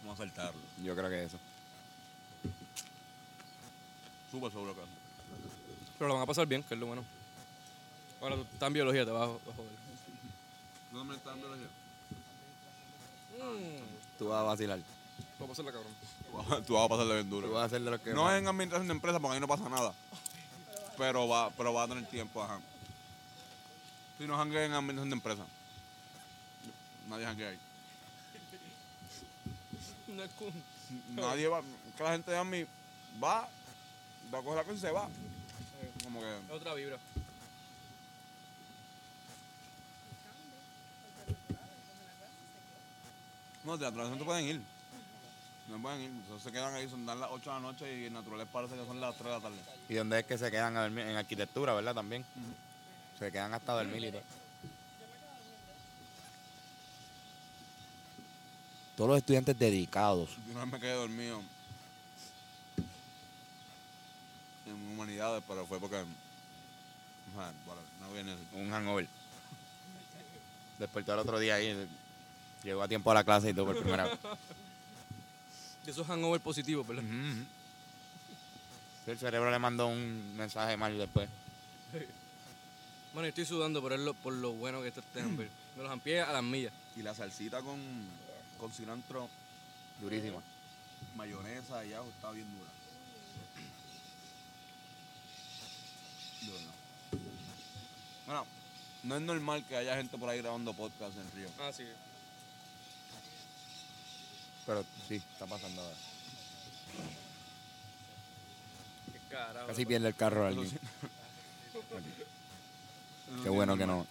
Vamos 0.03 0.19
a 0.19 0.25
saltarlo. 0.25 0.61
Yo 0.83 0.95
creo 0.97 1.09
que 1.09 1.25
eso. 1.25 1.39
Súper 4.31 4.51
seguro 4.51 4.75
que 4.75 4.81
sí. 4.81 4.87
Pero 5.99 6.09
lo 6.09 6.15
van 6.15 6.25
a 6.25 6.27
pasar 6.27 6.47
bien, 6.47 6.63
que 6.65 6.75
es 6.75 6.81
lo 6.81 6.87
bueno. 6.87 7.05
Ahora 8.21 8.35
tú 8.37 8.43
estás 8.53 8.67
en 8.67 8.73
biología, 8.73 9.05
te 9.05 9.13
vas 9.13 9.23
a 9.23 9.27
vas 9.27 9.39
joder. 9.57 9.71
¿Tú 10.91 10.99
también 10.99 11.19
estás 11.19 11.35
en 11.35 11.41
biología? 11.41 11.67
Mm, 13.39 14.19
Tú 14.19 14.29
vas 14.29 14.41
a 14.41 14.43
vacilar. 14.43 14.81
voy 15.39 15.47
a 15.47 15.49
pasarla, 15.49 15.73
cabrón. 15.73 15.93
Tú 16.27 16.33
vas- 16.37 16.63
Tú 16.67 16.75
vas 16.75 16.85
a 16.85 16.89
pasarle 16.89 17.15
bien 17.15 17.31
duro. 17.31 17.47
Tú 17.47 17.53
vas 17.55 17.63
a 17.63 17.67
hacer 17.67 17.83
de 17.83 17.91
lo 17.93 18.03
que 18.03 18.13
No 18.13 18.29
es 18.33 18.39
en 18.41 18.49
administración 18.49 18.89
de 18.89 18.95
empresas 18.95 19.21
porque 19.21 19.35
ahí 19.35 19.41
no 19.41 19.47
pasa 19.49 19.69
nada. 19.69 19.95
Pero 20.97 21.29
va, 21.29 21.51
pero 21.51 21.73
va 21.73 21.85
a 21.85 21.89
tener 21.89 22.07
tiempo, 22.07 22.43
ajá. 22.43 22.61
Si 24.19 24.27
no 24.27 24.37
janguea 24.37 24.65
en 24.65 24.73
administración 24.73 25.11
de 25.11 25.17
empresas. 25.17 25.47
Nadie 27.09 27.27
janguea 27.27 27.49
ahí. 27.49 27.59
No 30.09 30.23
es 30.23 30.31
cool. 30.33 30.53
Nadie 31.15 31.49
va. 31.49 31.63
Que 31.97 32.03
la 32.03 32.13
gente 32.13 32.31
de 32.31 32.39
AMI 32.39 32.67
va, 33.23 33.49
va 34.33 34.39
a 34.39 34.43
coger 34.43 34.57
la 34.57 34.65
cosa 34.65 34.77
y 34.77 34.81
se 34.81 34.91
va. 34.91 35.09
Como 36.05 36.21
que. 36.21 36.37
Es 36.37 36.51
otra 36.51 36.75
vibra. 36.75 36.99
No, 43.65 43.79
de 43.79 43.87
atrás 43.87 44.11
no 44.11 44.17
te 44.17 44.25
pueden 44.25 44.45
ir. 44.45 44.74
No 45.69 45.81
pueden 45.81 46.03
ir. 46.03 46.11
Entonces 46.11 46.43
se 46.43 46.53
quedan 46.53 46.75
ahí, 46.75 46.89
son 46.89 47.07
las 47.07 47.17
8 47.31 47.51
de 47.51 47.57
la 47.57 47.61
noche 47.61 47.99
y 47.99 48.07
en 48.07 48.13
naturales 48.13 48.47
parece 48.53 48.75
que 48.75 48.85
son 48.85 49.01
las 49.01 49.15
3 49.15 49.25
de 49.25 49.31
la 49.31 49.41
tarde. 49.41 49.57
¿Y 49.89 49.95
dónde 49.95 50.21
es 50.21 50.27
que 50.27 50.37
se 50.37 50.51
quedan 50.51 50.77
a 50.77 50.83
dormir? 50.83 51.07
En 51.07 51.17
arquitectura, 51.17 51.73
¿verdad? 51.75 51.95
También. 51.95 52.25
Se 53.19 53.33
quedan 53.33 53.55
hasta 53.55 53.73
dormir 53.73 54.05
y 54.05 54.11
todo. 54.11 54.23
Todos 58.97 59.11
los 59.11 59.19
estudiantes 59.19 59.59
dedicados. 59.59 60.31
Yo 60.47 60.55
vez 60.55 60.67
me 60.67 60.81
quedé 60.81 60.93
dormido 60.93 61.43
en 64.67 64.89
humanidades, 64.93 65.43
pero 65.47 65.67
fue 65.67 65.81
porque. 65.81 66.05
Bueno, 67.35 67.81
no 68.01 68.13
viene 68.13 68.33
así. 68.33 68.43
Un 68.53 68.71
hangover. 68.71 69.09
Despertó 70.79 71.15
el 71.15 71.21
otro 71.21 71.39
día 71.39 71.57
ahí. 71.57 71.89
Llegó 72.63 72.83
a 72.83 72.89
tiempo 72.89 73.11
a 73.11 73.15
la 73.15 73.25
clase 73.25 73.51
y 73.51 73.55
todo 73.55 73.67
por 73.67 73.81
primera 73.81 74.05
vez. 74.05 74.19
De 75.85 75.91
esos 75.91 76.07
hangover 76.07 76.41
positivos, 76.41 76.87
¿verdad? 76.87 77.05
El 79.07 79.19
cerebro 79.19 79.51
le 79.51 79.59
mandó 79.59 79.87
un 79.89 80.35
mensaje 80.37 80.77
mal 80.77 80.97
después. 80.97 81.29
Bueno, 83.13 83.27
yo 83.27 83.29
estoy 83.29 83.45
sudando 83.45 83.81
por, 83.83 83.97
lo, 83.99 84.15
por 84.15 84.33
lo 84.33 84.53
bueno 84.53 84.81
que 84.83 84.89
está 84.89 85.01
este 85.01 85.21
hamburger. 85.21 85.51
Me 85.77 85.83
los 85.83 85.93
amplié 85.93 86.21
a 86.23 86.33
las 86.33 86.43
millas. 86.43 86.73
Y 86.97 87.03
la 87.03 87.15
salsita 87.15 87.61
con, 87.61 87.79
con 88.59 88.73
cilantro, 88.73 89.29
Durísima. 90.01 90.41
mayonesa 91.17 91.85
y 91.85 91.93
ajo 91.93 92.09
está 92.09 92.31
bien 92.31 92.47
dura. 92.57 92.71
Bueno, 98.27 98.47
no 99.03 99.17
es 99.17 99.23
normal 99.23 99.65
que 99.69 99.77
haya 99.77 99.97
gente 99.97 100.17
por 100.17 100.29
ahí 100.31 100.39
grabando 100.39 100.73
podcast 100.73 101.17
en 101.17 101.31
Río. 101.33 101.49
Ah, 101.61 101.71
sí. 101.73 101.85
Pero 104.67 104.85
sí, 105.09 105.17
está 105.17 105.47
pasando 105.47 105.83
ahora. 105.83 105.95
Qué 109.13 109.19
carajo. 109.35 109.67
Casi 109.67 109.87
pierde 109.87 110.09
el 110.09 110.15
carro 110.15 110.47
alguien. 110.47 110.71
Qué 113.43 113.49
bueno 113.49 113.77
que 113.77 113.87
no. 113.87 114.07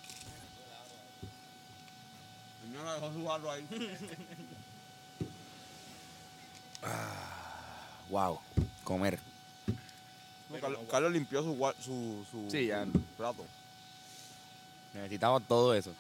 Señora 2.64 2.94
dejó 2.96 3.14
su 3.14 3.28
jarro 3.28 3.52
ahí. 3.52 3.68
Wow. 8.10 8.40
Comer. 8.84 9.20
No, 10.50 10.60
Carlos, 10.60 10.82
Carlos 10.92 11.12
limpió 11.14 11.42
su, 11.42 11.56
su, 11.84 12.26
su, 12.30 12.52
Sí, 12.52 12.68
ya. 12.68 12.86
su 12.86 12.92
plato. 13.18 13.46
Necesitaba 14.94 15.40
todo 15.40 15.74
eso 15.74 15.92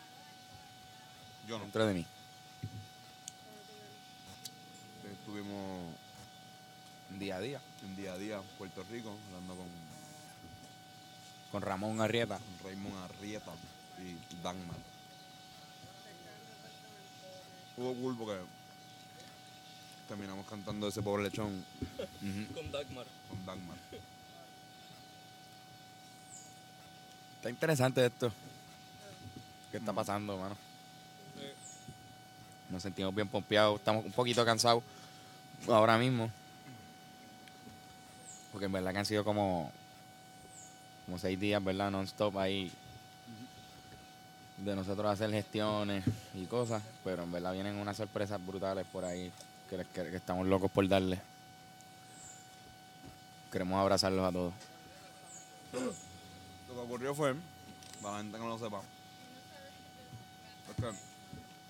Yo 1.48 1.58
no. 1.58 1.64
dentro 1.64 1.86
de 1.88 1.94
mí. 1.96 2.06
Estuvimos 5.34 5.96
Día 7.18 7.38
a 7.38 7.40
día. 7.40 7.60
en 7.82 7.96
día 7.96 8.14
a 8.14 8.18
día 8.20 8.36
en 8.38 8.44
Puerto 8.60 8.84
Rico 8.92 9.16
hablando 9.30 9.56
con, 9.56 9.66
Con 11.52 11.62
Ramón 11.64 12.02
Arrieta. 12.02 12.38
con 12.38 12.68
Raymond 12.70 12.96
Arrieta 13.06 13.52
y 13.98 14.16
Dagmar. 14.44 14.78
Hubo 17.78 17.96
cool 17.96 18.16
porque 18.16 18.42
terminamos 20.08 20.46
cantando 20.46 20.88
ese 20.88 21.02
pobre 21.02 21.24
lechón 21.24 21.66
Ujú. 22.22 22.54
Con 22.54 22.72
Dagmar. 22.72 23.06
con 23.28 23.44
Dagmar. 23.48 23.78
Está 27.38 27.50
interesante 27.50 28.06
esto. 28.06 28.32
¿Qué 29.72 29.78
está 29.78 29.92
Mm. 29.92 29.96
pasando, 29.96 30.38
mano? 30.38 30.56
Nos 32.70 32.84
sentimos 32.84 33.14
bien 33.16 33.28
pompeados. 33.28 33.80
Estamos 33.80 34.06
un 34.06 34.12
poquito 34.12 34.44
cansados 34.46 34.84
ahora 35.68 35.98
mismo. 35.98 36.30
Porque 38.52 38.66
en 38.66 38.72
verdad 38.72 38.92
que 38.92 39.00
han 39.00 39.06
sido 39.06 39.24
como, 39.24 39.72
como 41.06 41.18
seis 41.18 41.40
días, 41.40 41.64
¿verdad? 41.64 41.90
Non-stop 41.92 42.38
ahí. 42.38 42.72
De 44.58 44.76
nosotros 44.76 45.12
hacer 45.12 45.32
gestiones 45.32 46.04
y 46.36 46.46
cosas. 46.46 46.82
Pero 47.04 47.24
en 47.24 47.32
verdad 47.32 47.54
vienen 47.54 47.76
unas 47.78 47.98
sorpresas 47.98 48.44
brutales 48.46 48.86
por 48.92 49.06
ahí. 49.06 49.32
Que, 49.70 49.84
que- 49.94 50.16
estamos 50.16 50.46
locos 50.48 50.70
por 50.72 50.88
darle. 50.88 51.20
Queremos 53.52 53.80
abrazarlos 53.80 54.26
a 54.28 54.32
todos. 54.32 54.54
Lo 55.74 56.74
que 56.76 56.80
ocurrió 56.80 57.16
fue, 57.16 57.36
para 58.02 58.18
la 58.18 58.22
gente 58.24 58.38
que 58.38 58.44
no 58.44 58.50
lo 58.50 58.60
sepa, 58.60 58.82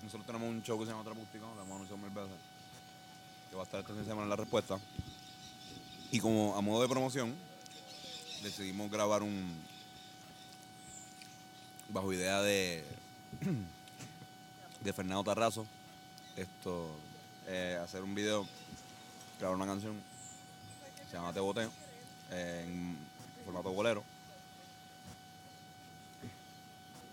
nosotros 0.02 0.26
tenemos 0.26 0.48
un 0.48 0.62
show 0.62 0.78
que 0.78 0.84
se 0.86 0.90
llama 0.90 1.04
Trapústico, 1.04 1.46
lo 1.54 1.62
hemos 1.62 1.76
anunciado 1.76 1.96
mil 1.98 2.10
veces, 2.10 2.36
que 3.54 3.58
va 3.58 3.62
a 3.62 3.66
estar 3.66 3.80
este 3.80 3.92
fin 3.92 4.02
de 4.02 4.08
semana 4.08 4.26
la 4.26 4.34
respuesta. 4.34 4.80
Y 6.10 6.18
como 6.18 6.56
a 6.56 6.60
modo 6.60 6.82
de 6.82 6.88
promoción, 6.88 7.32
decidimos 8.42 8.90
grabar 8.90 9.22
un. 9.22 9.54
bajo 11.88 12.12
idea 12.12 12.42
de. 12.42 12.84
de 14.80 14.92
Fernando 14.92 15.22
Tarrazo. 15.22 15.66
Esto. 16.36 16.98
eh, 17.46 17.78
hacer 17.80 18.02
un 18.02 18.12
video, 18.12 18.44
grabar 19.38 19.56
una 19.56 19.66
canción, 19.66 20.02
se 21.08 21.16
llama 21.16 21.32
Te 21.32 21.38
Boteo, 21.38 21.70
en 22.32 22.96
formato 23.44 23.70
bolero. 23.70 24.02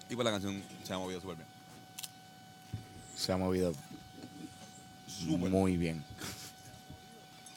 Y 0.10 0.16
pues 0.16 0.26
la 0.26 0.32
canción 0.32 0.64
se 0.84 0.94
ha 0.94 0.98
movido 0.98 1.22
súper 1.22 1.36
bien. 1.36 1.48
Se 3.16 3.32
ha 3.32 3.38
movido 3.38 3.74
Súper. 5.26 5.50
muy 5.50 5.78
bien. 5.78 6.04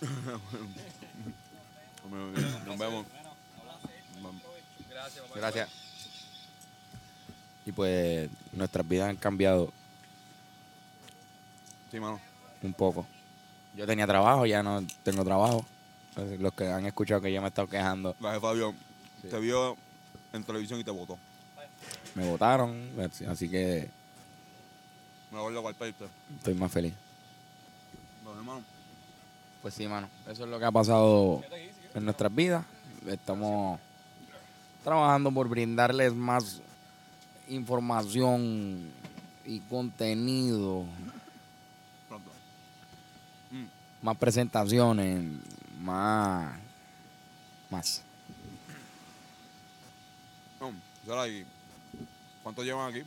Nos 2.67 2.79
vemos. 2.79 3.07
Gracias. 5.35 5.69
Y 7.67 7.73
pues 7.73 8.29
nuestras 8.53 8.87
vidas 8.87 9.09
han 9.09 9.17
cambiado 9.17 9.73
Sí, 11.91 11.99
mano. 11.99 12.21
un 12.63 12.75
poco. 12.75 13.07
Yo 13.75 13.87
tenía 13.87 14.07
trabajo, 14.07 14.47
ya 14.47 14.63
no 14.63 14.85
tengo 15.03 15.25
trabajo. 15.25 15.65
Entonces, 16.11 16.39
Los 16.41 16.53
que 16.53 16.69
han 16.69 16.85
escuchado 16.87 17.21
que 17.21 17.33
yo 17.33 17.41
me 17.41 17.47
he 17.47 17.49
estado 17.49 17.69
quejando, 17.69 18.15
La 18.21 18.35
jefa 18.35 18.53
vio, 18.53 18.73
Sí. 19.23 19.29
te 19.29 19.39
vio 19.41 19.77
en 20.33 20.45
televisión 20.45 20.79
y 20.81 20.85
te 20.85 20.91
votó. 20.91 21.19
me 22.15 22.29
votaron, 22.29 22.91
así 23.29 23.49
que 23.49 23.89
Me 25.33 25.39
cuál 25.63 25.75
pediste. 25.75 26.05
estoy 26.37 26.55
más 26.55 26.71
feliz. 26.71 26.93
Hermano. 28.37 28.65
Pues 29.63 29.75
sí, 29.75 29.87
mano. 29.87 30.09
Eso 30.29 30.45
es 30.45 30.51
lo 30.51 30.59
que 30.59 30.65
ha 30.65 30.73
pasado 30.73 31.43
en 31.95 32.05
nuestras 32.05 32.35
vidas. 32.35 32.65
Estamos 33.07 33.81
trabajando 34.83 35.33
por 35.33 35.49
brindarles 35.49 36.13
más 36.15 36.61
información 37.49 38.93
y 39.45 39.61
contenido, 39.61 40.85
Pronto. 42.09 42.31
Mm. 43.51 43.65
más 44.03 44.17
presentaciones, 44.17 45.23
más... 45.81 46.55
Más. 47.71 48.03
No, 50.61 50.73
Sara, 51.07 51.27
¿y 51.29 51.45
¿Cuánto 52.43 52.63
llevan 52.63 52.91
aquí? 52.91 53.03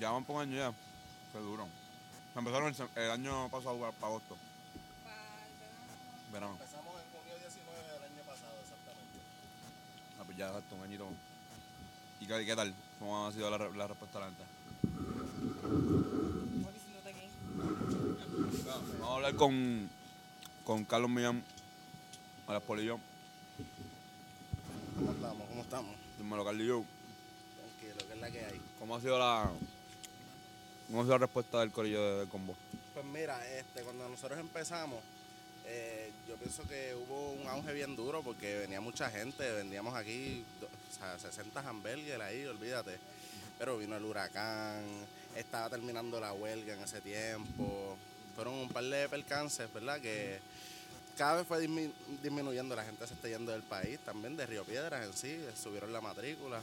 Ya 0.00 0.10
van 0.10 0.24
por 0.24 0.42
año 0.42 0.56
ya. 0.56 0.72
Fue 1.30 1.40
duro. 1.40 1.68
Empezaron 2.34 2.68
el, 2.74 3.02
el 3.02 3.10
año 3.10 3.48
pasado 3.50 3.78
para 3.78 4.06
agosto. 4.06 4.36
Verano. 6.32 6.52
Empezamos 6.52 6.94
en 6.94 7.10
junio 7.12 7.38
19 7.38 7.92
del 7.92 8.02
año 8.04 8.22
pasado, 8.26 8.54
exactamente. 8.62 9.18
Ah, 10.18 10.22
pues 10.24 10.38
ya 10.38 10.48
exacto, 10.48 10.76
un 10.76 10.82
añito. 10.82 11.08
¿Y 12.20 12.26
qué, 12.26 12.46
qué 12.46 12.56
tal? 12.56 12.74
¿Cómo 12.98 13.26
ha 13.26 13.32
sido 13.32 13.50
la, 13.50 13.58
la 13.58 13.86
respuesta 13.86 14.18
de 14.18 14.24
la 14.24 14.30
gente? 14.30 14.44
Vamos 18.98 19.10
a 19.10 19.14
hablar 19.14 19.36
con, 19.36 19.90
con 20.64 20.84
Carlos 20.86 21.10
Millán, 21.10 21.44
a 22.46 22.54
las 22.54 22.62
Polillo, 22.62 22.98
¿Cómo 24.96 25.12
estamos? 25.12 25.48
¿Cómo 25.48 25.62
estamos? 25.62 25.96
dímelo 26.18 26.44
Carlillo. 26.44 26.84
Tranquilo, 27.56 28.06
que 28.06 28.14
es 28.14 28.20
la 28.20 28.30
que 28.30 28.44
hay. 28.44 28.60
¿Cómo 28.78 28.96
ha 28.96 29.00
sido 29.00 29.18
la, 29.18 29.50
cómo 30.92 31.02
sido 31.04 31.14
la 31.18 31.26
respuesta 31.26 31.60
del 31.60 31.72
corillo 31.72 32.20
de, 32.20 32.28
combo? 32.28 32.54
Pues 32.94 33.04
mira, 33.06 33.44
este, 33.56 33.82
cuando 33.82 34.08
nosotros 34.08 34.38
empezamos, 34.38 35.00
eh, 35.66 36.12
yo 36.28 36.36
pienso 36.36 36.62
que 36.64 36.94
hubo 36.94 37.32
un 37.32 37.48
auge 37.48 37.72
bien 37.72 37.96
duro 37.96 38.22
porque 38.22 38.58
venía 38.58 38.80
mucha 38.80 39.10
gente, 39.10 39.50
vendíamos 39.52 39.94
aquí 39.94 40.44
o 40.62 40.94
sea, 40.98 41.18
60 41.18 41.60
hamburgues 41.60 42.20
ahí, 42.20 42.44
olvídate. 42.46 42.98
Pero 43.58 43.78
vino 43.78 43.96
el 43.96 44.04
huracán, 44.04 44.82
estaba 45.36 45.70
terminando 45.70 46.20
la 46.20 46.32
huelga 46.32 46.74
en 46.74 46.80
ese 46.80 47.00
tiempo. 47.00 47.96
Fueron 48.34 48.54
un 48.54 48.68
par 48.68 48.84
de 48.84 49.08
percances, 49.08 49.72
¿verdad? 49.72 50.00
Que 50.00 50.40
cada 51.16 51.36
vez 51.38 51.46
fue 51.46 51.66
dismi- 51.66 51.92
disminuyendo, 52.22 52.74
la 52.76 52.84
gente 52.84 53.06
se 53.06 53.14
está 53.14 53.28
yendo 53.28 53.52
del 53.52 53.62
país, 53.62 53.98
también 54.00 54.36
de 54.36 54.46
Río 54.46 54.64
Piedras 54.64 55.06
en 55.06 55.12
sí, 55.12 55.44
subieron 55.60 55.92
la 55.92 56.00
matrícula. 56.00 56.60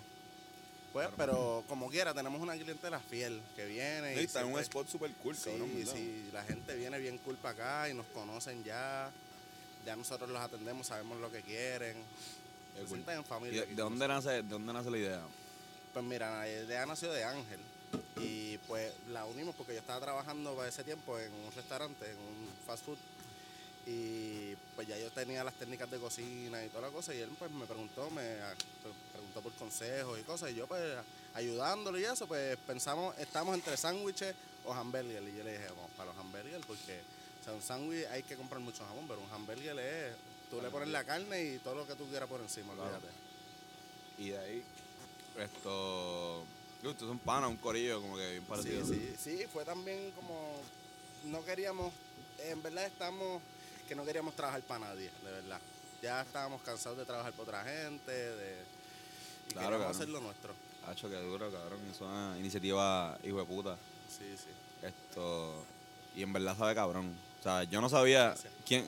Pues, 0.94 1.08
pero 1.16 1.64
como 1.68 1.88
quiera, 1.90 2.14
tenemos 2.14 2.42
una 2.42 2.54
clientela 2.56 3.00
fiel 3.00 3.42
que 3.56 3.66
viene. 3.66 4.16
y 4.20 4.26
está 4.26 4.42
en 4.42 4.48
un 4.48 4.60
spot 4.60 4.88
super 4.88 5.12
cool, 5.24 5.36
Sí, 5.36 5.52
cabrón. 5.52 6.30
la 6.34 6.44
gente 6.44 6.76
viene 6.76 6.98
bien 7.00 7.18
cool 7.20 7.36
para 7.38 7.54
acá 7.54 7.90
y 7.90 7.94
nos 7.94 8.08
conocen 8.08 8.64
ya. 8.64 9.12
Ya 9.86 9.96
nosotros 9.96 10.30
los 10.30 10.42
atendemos, 10.42 10.88
sabemos 10.88 11.20
lo 11.20 11.32
que 11.32 11.42
quieren. 11.42 11.96
Se 12.74 12.80
cool. 12.82 12.88
sienten 12.90 13.16
en 13.16 13.22
¿Y 13.22 13.24
familia. 13.24 13.66
de, 13.66 13.76
dónde 13.76 14.08
nace, 14.08 14.30
de 14.32 14.42
dónde 14.44 14.74
nace 14.74 14.90
la 14.90 14.98
idea? 14.98 15.22
Pues 15.94 16.06
mira, 16.06 16.40
la 16.40 16.50
idea 16.50 16.86
nació 16.86 17.12
de 17.12 17.24
Ángel. 17.24 17.60
Y 18.18 18.58
pues 18.68 18.92
la 19.10 19.26
unimos 19.26 19.56
porque 19.56 19.74
yo 19.74 19.80
estaba 19.80 20.00
trabajando 20.00 20.56
para 20.56 20.70
ese 20.70 20.84
tiempo 20.84 21.18
en 21.20 21.32
un 21.34 21.52
restaurante, 21.54 22.06
en 22.10 22.18
un 22.18 22.50
fast 22.66 22.84
food. 22.86 22.98
Y 23.92 24.56
pues 24.76 24.88
ya 24.88 24.98
yo 25.00 25.10
tenía 25.12 25.44
las 25.44 25.56
técnicas 25.56 25.90
de 25.90 25.98
cocina 25.98 26.64
y 26.64 26.70
toda 26.70 26.82
la 26.88 26.94
cosa. 26.94 27.14
Y 27.14 27.20
él 27.20 27.30
pues 27.40 27.50
me 27.50 27.66
preguntó, 27.66 28.10
me 28.12 28.22
ah, 28.42 28.54
pre- 28.84 28.92
preguntó 29.14 29.42
por 29.42 29.52
consejos 29.54 30.20
y 30.20 30.24
cosas. 30.24 30.52
Y 30.52 30.56
yo 30.56 30.68
pues 30.68 30.82
ayudándolo 31.34 31.98
y 31.98 32.04
eso, 32.06 32.28
pues 32.28 32.56
pensamos, 32.68 33.18
estamos 33.18 33.56
entre 33.56 33.76
sándwiches 33.78 34.36
o 34.66 34.74
hamburgues. 34.74 35.22
Y 35.34 35.38
yo 35.38 35.44
le 35.44 35.54
dije, 35.54 35.68
vamos 35.70 35.90
para 35.98 36.12
los 36.12 36.18
hamburgues 36.20 36.64
porque 36.68 37.00
o 37.42 37.44
sea, 37.44 37.54
un 37.54 37.62
sándwich 37.64 38.06
hay 38.12 38.22
que 38.24 38.36
comprar 38.36 38.62
mucho 38.62 38.86
jamón, 38.86 39.08
pero 39.08 39.22
un 39.22 39.32
hamburger 39.32 39.80
es. 39.80 40.16
Tú 40.52 40.62
le 40.62 40.70
pones 40.70 40.90
la 40.90 41.04
carne 41.04 41.44
y 41.44 41.58
todo 41.60 41.76
lo 41.76 41.88
que 41.88 41.96
tú 41.96 42.06
quieras 42.08 42.28
por 42.30 42.42
encima, 42.42 42.74
Claro. 42.74 42.90
olvídate. 42.96 43.14
Y 44.20 44.30
de 44.30 44.38
ahí, 44.40 44.64
esto. 45.38 46.44
Digo, 46.82 46.92
Ustedes 46.92 47.10
son 47.10 47.20
panas, 47.20 47.50
un 47.50 47.58
corillo, 47.58 48.02
como 48.02 48.16
que 48.18 48.30
bien 48.32 48.42
Sí, 48.44 48.48
parecido. 48.50 48.86
sí, 48.86 49.16
sí, 49.18 49.46
fue 49.52 49.66
también 49.66 50.12
como. 50.12 50.62
No 51.26 51.44
queríamos. 51.44 51.94
En 52.40 52.62
verdad 52.64 52.86
estamos. 52.86 53.42
Que 53.90 53.96
no 53.96 54.06
queríamos 54.06 54.36
trabajar 54.36 54.62
para 54.62 54.82
nadie, 54.86 55.10
de 55.24 55.32
verdad. 55.32 55.60
Ya 56.00 56.22
estábamos 56.22 56.62
cansados 56.62 56.96
de 57.00 57.06
trabajar 57.06 57.32
para 57.34 57.44
otra 57.44 57.64
gente, 57.64 58.12
de. 58.12 58.64
Y 59.50 59.54
Claro, 59.54 59.72
queríamos 59.72 59.96
hacer 59.96 60.10
lo 60.10 60.22
nuestro. 60.22 60.54
Hacho, 60.86 61.10
que 61.10 61.16
duro, 61.16 61.52
cabrón. 61.52 61.80
Es 61.92 62.00
una 62.00 62.36
iniciativa 62.38 63.18
hijo 63.24 63.40
de 63.40 63.46
puta. 63.46 63.76
Sí, 64.08 64.36
sí. 64.38 64.86
Esto. 64.86 65.64
Y 66.16 66.22
en 66.22 66.32
verdad 66.32 66.56
sabe 66.56 66.76
cabrón. 66.76 67.18
O 67.40 67.44
sea, 67.44 67.64
yo 67.64 67.82
no 67.82 67.90
sabía. 67.90 68.26
Gracias. 68.28 68.54
quién 68.64 68.88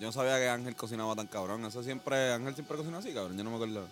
Yo 0.00 0.08
no 0.08 0.12
sabía 0.12 0.36
que 0.38 0.48
Ángel 0.48 0.74
cocinaba 0.74 1.14
tan 1.14 1.28
cabrón. 1.28 1.64
Eso 1.64 1.80
siempre. 1.84 2.32
Ángel 2.32 2.54
siempre 2.54 2.76
cocinó 2.76 2.98
así, 2.98 3.14
cabrón. 3.14 3.36
Yo 3.38 3.44
no 3.44 3.50
me 3.50 3.56
acuerdo. 3.56 3.86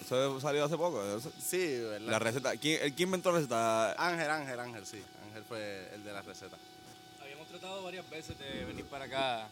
Eso 0.00 0.40
salió 0.40 0.64
hace 0.64 0.76
poco. 0.76 1.04
Eso- 1.04 1.32
Sí, 1.44 1.80
¿verdad? 1.80 2.08
La 2.08 2.18
receta. 2.20 2.56
¿Quién, 2.56 2.94
¿Quién 2.94 3.08
inventó 3.08 3.32
la 3.32 3.38
receta? 3.38 3.92
Ángel, 3.94 4.30
Ángel, 4.30 4.60
Ángel, 4.60 4.86
sí. 4.86 5.02
Ángel 5.26 5.42
fue 5.42 5.90
el 5.92 6.04
de 6.04 6.12
la 6.12 6.22
receta. 6.22 6.56
Habíamos 7.52 7.60
tratado 7.60 7.82
varias 7.84 8.08
veces 8.08 8.38
de 8.38 8.64
venir 8.64 8.86
para 8.86 9.04
acá, 9.04 9.46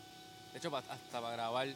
de 0.53 0.59
hecho 0.59 0.75
hasta 0.75 1.21
para 1.21 1.33
grabar, 1.33 1.69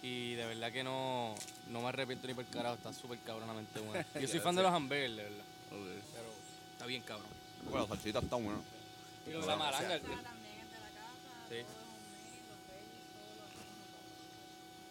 y 0.00 0.32
de 0.36 0.46
verdad 0.46 0.72
que 0.72 0.82
no, 0.82 1.34
no 1.68 1.82
me 1.82 1.88
arrepiento 1.88 2.26
ni 2.26 2.32
por 2.32 2.46
carajo, 2.46 2.76
está 2.76 2.94
súper 2.94 3.18
cabronamente 3.18 3.78
bueno. 3.80 4.02
Yo 4.20 4.26
soy 4.26 4.40
fan 4.40 4.56
de 4.56 4.62
los 4.62 4.72
hamburgers, 4.72 5.16
de 5.16 5.22
verdad, 5.22 5.44
pero 5.68 6.32
está 6.72 6.86
bien 6.86 7.02
cabrón. 7.02 7.28
Bueno, 7.64 7.80
la 7.82 7.88
salsita 7.88 8.20
está 8.20 8.36
buena. 8.36 8.58
Y 9.26 9.30
lo 9.32 9.40
de 9.42 9.46
la 9.46 9.58
casa, 9.70 9.98
Sí. 11.50 11.56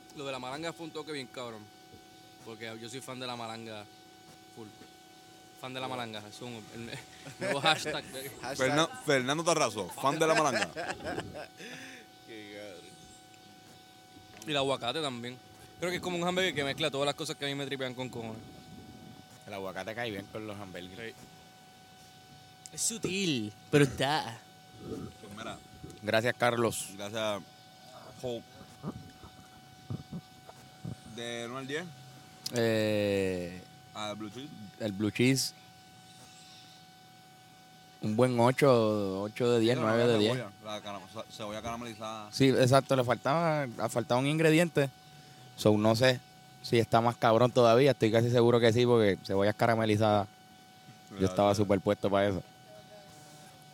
los 0.10 0.18
lo 0.18 0.26
de 0.26 0.32
la 0.32 0.40
malanga 0.40 0.72
fue 0.72 0.86
un 0.86 0.92
toque 0.92 1.14
bien 1.14 1.28
cabrón, 1.28 1.64
porque 2.46 2.78
yo 2.80 2.90
soy 2.90 3.02
fan 3.02 3.20
de 3.20 3.26
la 3.26 3.36
malanga 3.36 3.86
full. 4.56 4.68
Fan 5.64 5.74
de 5.74 5.80
la 5.80 5.88
malanga, 5.88 6.22
es 6.30 6.42
un 6.42 6.62
el, 6.76 6.90
nuevo 7.40 7.62
hashtag. 7.62 8.04
de- 8.12 8.30
Hashtag- 8.42 8.58
Fernan- 8.58 8.90
Fernando 9.06 9.44
Tarrazo, 9.46 9.88
fan 9.88 10.20
de 10.20 10.28
la 10.28 10.34
malanga. 10.34 10.70
Qué 12.28 12.74
y 14.46 14.52
el 14.52 14.58
aguacate 14.58 15.02
también. 15.02 15.38
Creo 15.80 15.90
que 15.90 15.96
es 15.96 16.02
como 16.02 16.18
un 16.18 16.28
hamburger 16.28 16.54
que 16.54 16.66
mezcla 16.66 16.92
todas 16.92 17.06
las 17.06 17.16
cosas 17.16 17.38
que 17.38 17.46
a 17.46 17.48
mí 17.48 17.56
me 17.56 17.66
tripean 17.66 17.94
con 17.94 18.10
cojones. 18.10 18.42
El 19.48 19.54
aguacate 19.54 19.96
cae 19.96 20.12
bien 20.12 20.26
con 20.34 20.46
los 20.46 20.60
hamburgues. 20.60 21.14
Es 22.74 22.82
sutil, 22.82 23.54
pero 23.72 23.86
está. 23.86 24.38
Pues 25.22 25.32
mira, 25.38 25.58
Gracias, 26.02 26.36
Carlos. 26.38 26.88
gracias. 26.98 27.42
Hope. 28.22 28.44
De 31.16 31.46
1 31.48 31.58
al 31.58 31.68
10, 31.68 31.86
Eh, 32.56 33.62
a 33.94 34.12
Bluetooth. 34.14 34.50
El 34.84 34.92
blue 34.92 35.12
cheese. 35.12 35.54
Un 38.02 38.18
buen 38.18 38.38
8, 38.38 39.22
8 39.24 39.52
de 39.54 39.60
10, 39.62 39.78
9 39.80 40.08
de 40.08 40.18
10. 40.20 40.38
La 40.66 40.82
cara- 40.82 41.00
cebolla 41.32 41.62
caramelizada. 41.62 42.28
Sí, 42.32 42.50
exacto, 42.50 42.96
le 42.98 43.04
faltaba, 43.06 43.66
le 43.66 43.90
faltaba 43.90 44.20
un 44.20 44.28
ingrediente. 44.28 44.90
So, 45.56 45.78
no 45.78 45.96
sé 45.96 46.20
si 46.62 46.80
está 46.80 47.00
más 47.00 47.16
cabrón 47.16 47.52
todavía. 47.52 47.92
Estoy 47.92 48.12
casi 48.12 48.30
seguro 48.30 48.60
que 48.60 48.74
sí, 48.74 48.86
porque 48.86 49.18
cebollas 49.24 49.56
caramelizadas. 49.56 50.28
Yo 51.18 51.26
estaba 51.28 51.56
súper 51.56 51.80
puesto 51.80 52.10
para 52.10 52.28
eso. 52.28 52.44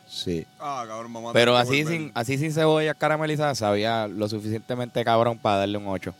Sí. 0.07 0.45
Ah, 0.59 0.83
cabrón, 0.87 1.15
a 1.27 1.33
Pero 1.33 1.55
así 1.57 1.83
volver. 1.83 1.97
sin, 1.99 2.11
así 2.13 2.37
sin 2.37 2.51
cebollas 2.53 2.95
caramelizadas, 2.97 3.57
sabía 3.59 4.07
lo 4.07 4.27
suficientemente 4.27 5.03
cabrón 5.03 5.37
para 5.39 5.57
darle 5.59 5.77
un 5.77 5.87
8. 5.87 6.13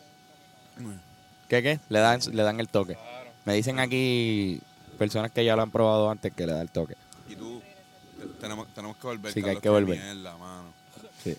¿Qué 1.48 1.62
qué? 1.62 1.80
Le 1.90 2.00
dan, 2.00 2.20
le 2.32 2.44
dan 2.44 2.60
el 2.60 2.70
toque. 2.70 2.98
Me 3.46 3.54
dicen 3.54 3.80
aquí 3.80 4.62
personas 5.00 5.32
que 5.32 5.44
ya 5.44 5.56
lo 5.56 5.64
han 5.64 5.72
probado 5.72 6.10
antes 6.12 6.32
que 6.34 6.46
le 6.46 6.54
da 6.54 6.62
el 6.62 6.70
toque. 6.70 6.96
Y 7.28 7.36
tú, 7.36 7.62
te- 8.20 8.28
tenemos, 8.42 8.68
tenemos 8.74 8.98
que 8.98 9.08
volver. 9.08 9.32
Sí, 9.34 9.42
que 9.42 9.50
hay 9.52 9.58
que 9.58 9.70
volver. 9.70 9.98
Mierda, 10.00 10.38
mano. 10.38 10.74
Sí. 11.24 11.36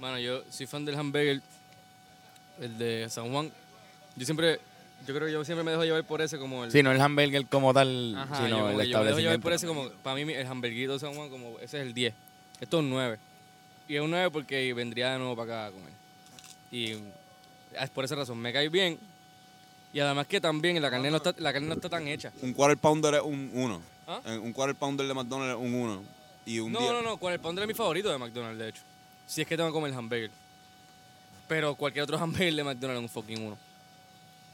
Mano, 0.00 0.18
yo 0.18 0.42
soy 0.50 0.66
fan 0.66 0.84
del 0.84 0.94
hamburger, 0.96 1.40
el 2.60 2.78
de 2.78 3.06
San 3.10 3.30
Juan. 3.30 3.50
Yo 4.16 4.24
siempre, 4.24 4.58
yo 5.06 5.14
creo 5.14 5.26
que 5.26 5.32
yo 5.32 5.44
siempre 5.44 5.62
me 5.64 5.70
dejo 5.72 5.84
llevar 5.84 6.04
por 6.04 6.20
ese 6.22 6.38
como 6.38 6.64
el... 6.64 6.72
Sí, 6.72 6.82
no 6.82 6.90
el 6.92 7.00
hamburger 7.00 7.46
como 7.46 7.72
tal, 7.74 8.14
Ajá, 8.16 8.36
sino 8.44 8.48
yo, 8.48 8.70
el 8.70 8.78
que 8.86 8.88
yo 8.88 8.98
me 8.98 9.04
dejo 9.06 9.18
llevar 9.18 9.36
establecimiento. 9.36 9.42
por 9.42 9.52
ese 9.52 9.66
como, 9.66 9.88
para 10.02 10.16
mí 10.16 10.32
el 10.32 10.46
hamburguito 10.46 10.92
de 10.94 10.98
San 10.98 11.14
Juan, 11.14 11.28
como 11.30 11.58
ese 11.60 11.80
es 11.80 11.86
el 11.86 11.94
10. 11.94 12.14
Esto 12.60 12.78
es 12.78 12.82
un 12.84 12.90
9. 12.90 13.18
Y 13.88 13.96
es 13.96 14.00
un 14.02 14.10
9 14.10 14.30
porque 14.30 14.72
vendría 14.74 15.12
de 15.12 15.18
nuevo 15.18 15.34
para 15.36 15.64
acá 15.64 15.66
a 15.66 15.70
comer. 15.72 15.92
Y 16.70 16.92
es 17.80 17.90
por 17.94 18.04
esa 18.04 18.14
razón, 18.16 18.38
me 18.38 18.52
cae 18.52 18.68
bien. 18.68 18.98
Y 19.98 20.00
además 20.00 20.28
que 20.28 20.40
también 20.40 20.80
la 20.80 20.92
carne 20.92 21.10
no 21.10 21.16
está, 21.16 21.34
la 21.38 21.52
carne 21.52 21.66
no 21.66 21.74
está 21.74 21.88
tan 21.88 22.06
hecha. 22.06 22.32
Un 22.40 22.52
quarter 22.52 22.78
pounder 22.78 23.14
es 23.14 23.20
un 23.20 23.50
1. 23.52 23.82
¿Ah? 24.06 24.20
Un 24.40 24.52
quarter 24.52 24.76
pounder 24.76 25.08
de 25.08 25.12
McDonald's 25.12 25.56
es 25.58 25.60
un 25.60 25.74
1. 25.74 26.02
Y 26.46 26.60
un 26.60 26.70
No, 26.70 26.78
10. 26.78 26.92
no, 26.92 27.02
no, 27.02 27.28
el 27.30 27.40
pounder 27.40 27.64
es 27.64 27.66
mi 27.68 27.74
favorito 27.74 28.08
de 28.08 28.16
McDonald's, 28.16 28.60
de 28.60 28.68
hecho. 28.68 28.82
Si 29.26 29.40
es 29.42 29.48
que 29.48 29.56
tengo 29.56 29.68
que 29.70 29.72
comer 29.72 29.92
hamburger. 29.92 30.30
Pero 31.48 31.74
cualquier 31.74 32.04
otro 32.04 32.16
hamburger 32.22 32.54
de 32.54 32.62
McDonald's 32.62 33.00
es 33.02 33.02
un 33.02 33.08
fucking 33.22 33.42
1. 33.44 33.58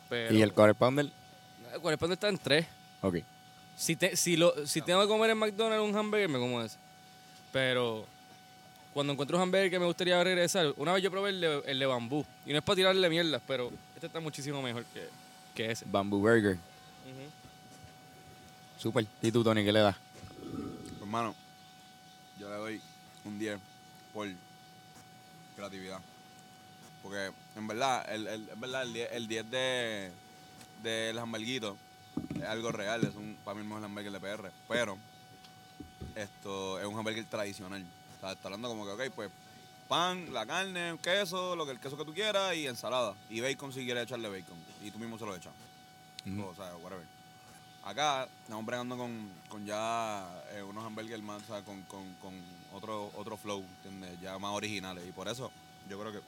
Pero 0.09 0.35
¿Y 0.35 0.41
el 0.41 0.55
quarter 0.55 0.75
pounder? 0.75 1.11
el 1.75 1.81
quarter 1.83 1.99
pounder 1.99 2.15
está 2.17 2.29
en 2.31 2.39
3. 2.39 2.67
Ok. 3.03 3.17
Si, 3.77 3.97
te- 3.97 4.17
si, 4.17 4.39
lo, 4.39 4.67
si 4.67 4.81
tengo 4.81 5.03
que 5.03 5.09
comer 5.09 5.29
en 5.29 5.37
McDonald's 5.37 5.87
un 5.87 5.95
hamburger, 5.95 6.31
me 6.31 6.39
como 6.39 6.63
ese. 6.63 6.79
Pero 7.53 8.07
cuando 8.95 9.13
encuentro 9.13 9.37
un 9.37 9.43
hamburger 9.43 9.71
que 9.71 9.79
me 9.79 9.85
gustaría 9.85 10.25
regresar, 10.25 10.73
una 10.79 10.95
vez 10.95 11.03
yo 11.03 11.11
probé 11.11 11.29
el 11.29 11.41
de, 11.43 11.63
el 11.67 11.79
de 11.79 11.85
bambú. 11.85 12.25
Y 12.47 12.53
no 12.53 12.59
es 12.61 12.65
para 12.65 12.77
tirarle 12.77 13.11
mierdas, 13.11 13.43
pero 13.47 13.71
este 13.95 14.07
está 14.07 14.21
muchísimo 14.21 14.63
mejor 14.63 14.87
que, 14.87 15.07
que 15.55 15.71
ese. 15.71 15.85
Bamboo 15.89 16.21
Burger. 16.21 16.59
Super. 18.79 19.07
¿Y 19.23 19.33
tú, 19.33 19.43
Tony, 19.43 19.65
qué 19.65 19.73
le 19.73 19.81
das? 19.81 19.97
Hermano, 21.01 21.35
yo 22.39 22.49
le 22.51 22.57
doy 22.57 22.83
un 23.25 23.39
10 23.39 23.59
por 24.13 24.29
creatividad. 25.57 26.01
Porque 27.03 27.33
en 27.57 27.67
verdad, 27.67 28.05
el, 28.13 28.27
el, 28.27 28.49
es 28.49 28.61
verdad, 28.61 28.83
el 28.83 28.93
10, 28.93 29.13
el 29.13 29.29
10 29.29 29.51
de 29.51 30.13
del 30.83 31.19
hamburguito 31.19 31.79
es 32.37 32.45
algo 32.45 32.71
real, 32.71 33.05
es 33.05 33.15
un, 33.15 33.37
para 33.43 33.55
mí 33.55 33.63
el 33.63 33.69
mejor 33.69 33.85
hamburger 33.85 34.13
de 34.13 34.21
PR. 34.21 34.51
Pero 34.69 34.99
esto 36.15 36.79
es 36.79 36.87
un 36.87 36.99
hamburger 36.99 37.25
tradicional. 37.25 37.85
O 38.17 38.21
sea, 38.21 38.33
está 38.33 38.49
hablando 38.49 38.69
como 38.69 38.85
que, 38.85 38.93
ok, 38.93 39.15
pues 39.15 39.31
pan, 39.89 40.33
la 40.33 40.47
carne, 40.47 40.99
queso, 41.03 41.57
lo 41.57 41.65
que 41.65 41.73
el 41.73 41.81
queso 41.81 41.97
que 41.97 42.05
tú 42.05 42.15
quieras 42.15 42.55
y 42.55 42.67
ensalada. 42.67 43.15
Y 43.31 43.41
bacon 43.41 43.73
si 43.73 43.85
quieres 43.85 44.05
echarle 44.05 44.29
bacon. 44.29 44.59
Y 44.85 44.91
tú 44.91 44.99
mismo 44.99 45.19
se 45.19 45.25
lo 45.25 45.35
echas. 45.35 45.53
O 46.27 46.55
sea, 46.55 46.77
whatever. 46.77 47.05
Acá 47.83 48.29
estamos 48.43 48.65
bregando 48.65 48.97
con, 48.97 49.31
con 49.49 49.67
ya 49.67 50.27
eh, 50.53 50.63
unos 50.63 50.85
hamburgers 50.85 51.23
más, 51.23 51.43
o 51.43 51.47
sea, 51.47 51.63
con, 51.63 51.83
con, 51.83 52.15
con 52.15 52.35
otro, 52.73 53.11
otro 53.15 53.37
flow, 53.37 53.65
¿entiendes? 53.77 54.21
Ya 54.21 54.39
más 54.39 54.53
originales. 54.53 55.07
Y 55.07 55.13
por 55.13 55.29
eso 55.29 55.51
yo 55.89 55.99
creo 55.99 56.13
que 56.13 56.21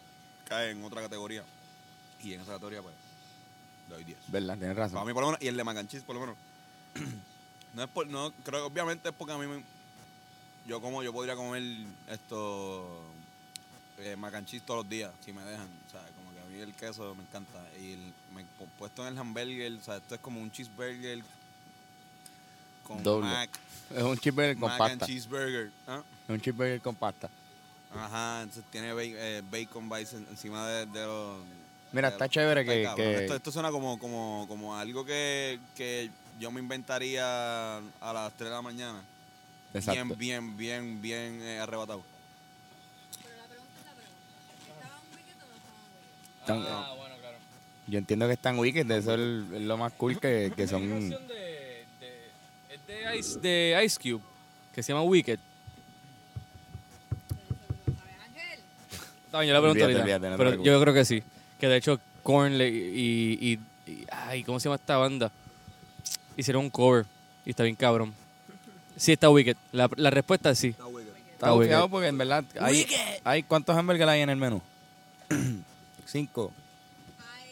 cae 0.46 0.70
en 0.70 0.82
otra 0.82 1.02
categoría. 1.02 1.44
Y 2.22 2.32
en 2.32 2.40
esa 2.40 2.52
categoría, 2.52 2.82
pues, 2.82 2.94
le 3.88 3.94
doy 3.94 4.04
10. 4.04 4.18
¿Verdad? 4.28 4.58
Tienes 4.58 4.76
razón. 4.76 4.94
Para 4.94 5.06
mí, 5.06 5.12
por 5.12 5.22
lo 5.22 5.28
menos, 5.28 5.42
y 5.42 5.48
el 5.48 5.56
de 5.56 5.64
mac 5.64 5.76
and 5.76 5.88
cheese, 5.88 6.04
por 6.04 6.14
lo 6.14 6.20
menos. 6.22 6.36
no 7.74 7.82
es 7.82 7.88
por, 7.90 8.06
no, 8.06 8.32
creo 8.42 8.60
que 8.60 8.72
obviamente 8.72 9.08
es 9.10 9.14
porque 9.14 9.34
a 9.34 9.38
mí 9.38 9.46
me, 9.46 9.62
yo 10.66 10.80
como, 10.80 11.02
yo 11.02 11.12
podría 11.12 11.36
comer 11.36 11.62
esto, 12.08 13.02
eh, 13.98 14.16
mac 14.16 14.34
and 14.34 14.46
cheese 14.46 14.64
todos 14.64 14.84
los 14.84 14.90
días, 14.90 15.12
si 15.24 15.32
me 15.32 15.42
dejan. 15.42 15.68
Como 16.16 16.25
a 16.25 16.25
mí 16.56 16.62
el 16.62 16.74
queso 16.74 17.14
me 17.14 17.22
encanta. 17.22 17.58
Y 17.80 17.92
el, 17.92 18.12
me, 18.34 18.42
pu- 18.42 18.68
puesto 18.78 19.02
en 19.06 19.12
el 19.14 19.18
hamburger, 19.18 19.72
o 19.72 19.82
sea, 19.84 19.96
esto 19.96 20.14
es 20.14 20.20
como 20.20 20.40
un 20.40 20.50
cheeseburger 20.50 21.22
con 22.86 23.02
Doble. 23.02 23.28
mac, 23.28 23.50
Es 23.94 24.02
un 24.02 24.16
cheeseburger 24.18 24.56
con 24.58 24.68
mac 24.70 24.80
and 24.92 25.04
cheeseburger. 25.04 25.70
¿ah? 25.86 26.02
Es 26.24 26.30
un 26.30 26.40
cheeseburger 26.40 26.80
con 26.80 26.94
pasta. 26.94 27.28
Ajá, 27.94 28.42
entonces 28.42 28.64
tiene 28.70 28.92
ba- 28.92 29.02
eh, 29.02 29.42
bacon 29.50 29.88
bites 29.88 30.12
encima 30.14 30.66
de, 30.68 30.86
de 30.86 31.06
los... 31.06 31.38
Mira, 31.92 32.08
de- 32.10 32.14
está 32.14 32.28
chévere 32.28 32.64
que... 32.64 32.82
Esto, 33.22 33.36
esto 33.36 33.52
suena 33.52 33.70
como, 33.70 33.98
como, 33.98 34.44
como 34.48 34.76
algo 34.76 35.04
que, 35.04 35.58
que 35.74 36.10
yo 36.38 36.50
me 36.50 36.60
inventaría 36.60 37.78
a 37.78 38.12
las 38.12 38.32
3 38.36 38.50
de 38.50 38.54
la 38.56 38.62
mañana. 38.62 39.00
Exacto. 39.72 40.14
Bien, 40.16 40.16
bien, 40.18 40.56
bien, 40.56 41.00
bien 41.02 41.42
eh, 41.42 41.58
arrebatado. 41.58 42.02
Pero 43.22 43.36
la 43.36 43.44
pregunta 43.44 43.72
es 43.80 43.84
la 43.86 43.92
pregunta. 43.92 44.20
¿Estaban 44.74 45.00
wicked 45.12 45.42
o 45.42 45.46
no 45.48 45.56
estaban 45.56 45.80
wicked? 45.94 46.35
Están- 46.46 46.64
Ah, 46.68 46.92
bueno, 46.96 47.14
claro. 47.20 47.36
Yo 47.88 47.98
entiendo 47.98 48.26
que 48.26 48.32
están 48.34 48.58
wicked, 48.58 48.90
eso 48.90 49.14
es, 49.14 49.18
el- 49.18 49.46
es 49.54 49.62
lo 49.62 49.76
más 49.76 49.92
cool 49.94 50.18
que, 50.20 50.52
que 50.54 50.62
Hay 50.62 50.68
una 50.68 50.68
son... 50.68 51.26
de, 51.26 51.84
de, 52.00 52.74
es 52.74 52.86
de 52.86 53.16
Ice, 53.18 53.38
de 53.40 53.82
Ice 53.84 53.98
Cube 54.00 54.22
que 54.74 54.82
se 54.82 54.92
llama 54.92 55.02
Wicked. 55.04 55.38
Está 59.26 59.40
bien, 59.40 59.48
yo 59.48 59.54
la 59.54 59.60
pregunto 59.60 59.84
Olvídate, 59.84 59.84
ahorita. 60.12 60.16
olvídate, 60.16 60.30
no 60.30 60.36
pero 60.36 60.62
yo 60.62 60.80
creo 60.80 60.94
que 60.94 61.04
sí. 61.04 61.22
Que 61.58 61.68
de 61.68 61.76
hecho, 61.76 62.00
Korn 62.22 62.54
y, 62.54 62.64
y, 62.64 63.58
y- 63.86 64.06
Ay, 64.10 64.42
¿cómo 64.44 64.58
se 64.60 64.64
llama 64.68 64.76
esta 64.76 64.96
banda? 64.96 65.30
Hicieron 66.36 66.64
un 66.64 66.70
cover 66.70 67.06
y 67.44 67.50
está 67.50 67.62
bien 67.62 67.76
cabrón. 67.76 68.12
Sí, 68.96 69.12
está 69.12 69.30
Wicked. 69.30 69.56
La, 69.72 69.88
la 69.96 70.10
respuesta 70.10 70.50
es 70.50 70.58
sí. 70.58 70.68
Está 70.68 70.86
wicked. 70.86 71.12
Está 71.32 71.52
wicked. 71.54 71.64
bufiado 71.66 71.88
porque 71.88 72.08
en 72.08 72.18
verdad 72.18 72.44
hay, 72.60 72.86
hay 73.24 73.42
¿cuántos 73.42 73.76
hamburgues 73.76 74.06
hay 74.08 74.22
en 74.22 74.30
el 74.30 74.36
menú? 74.36 74.60
cinco. 76.06 76.52
Hay 77.18 77.50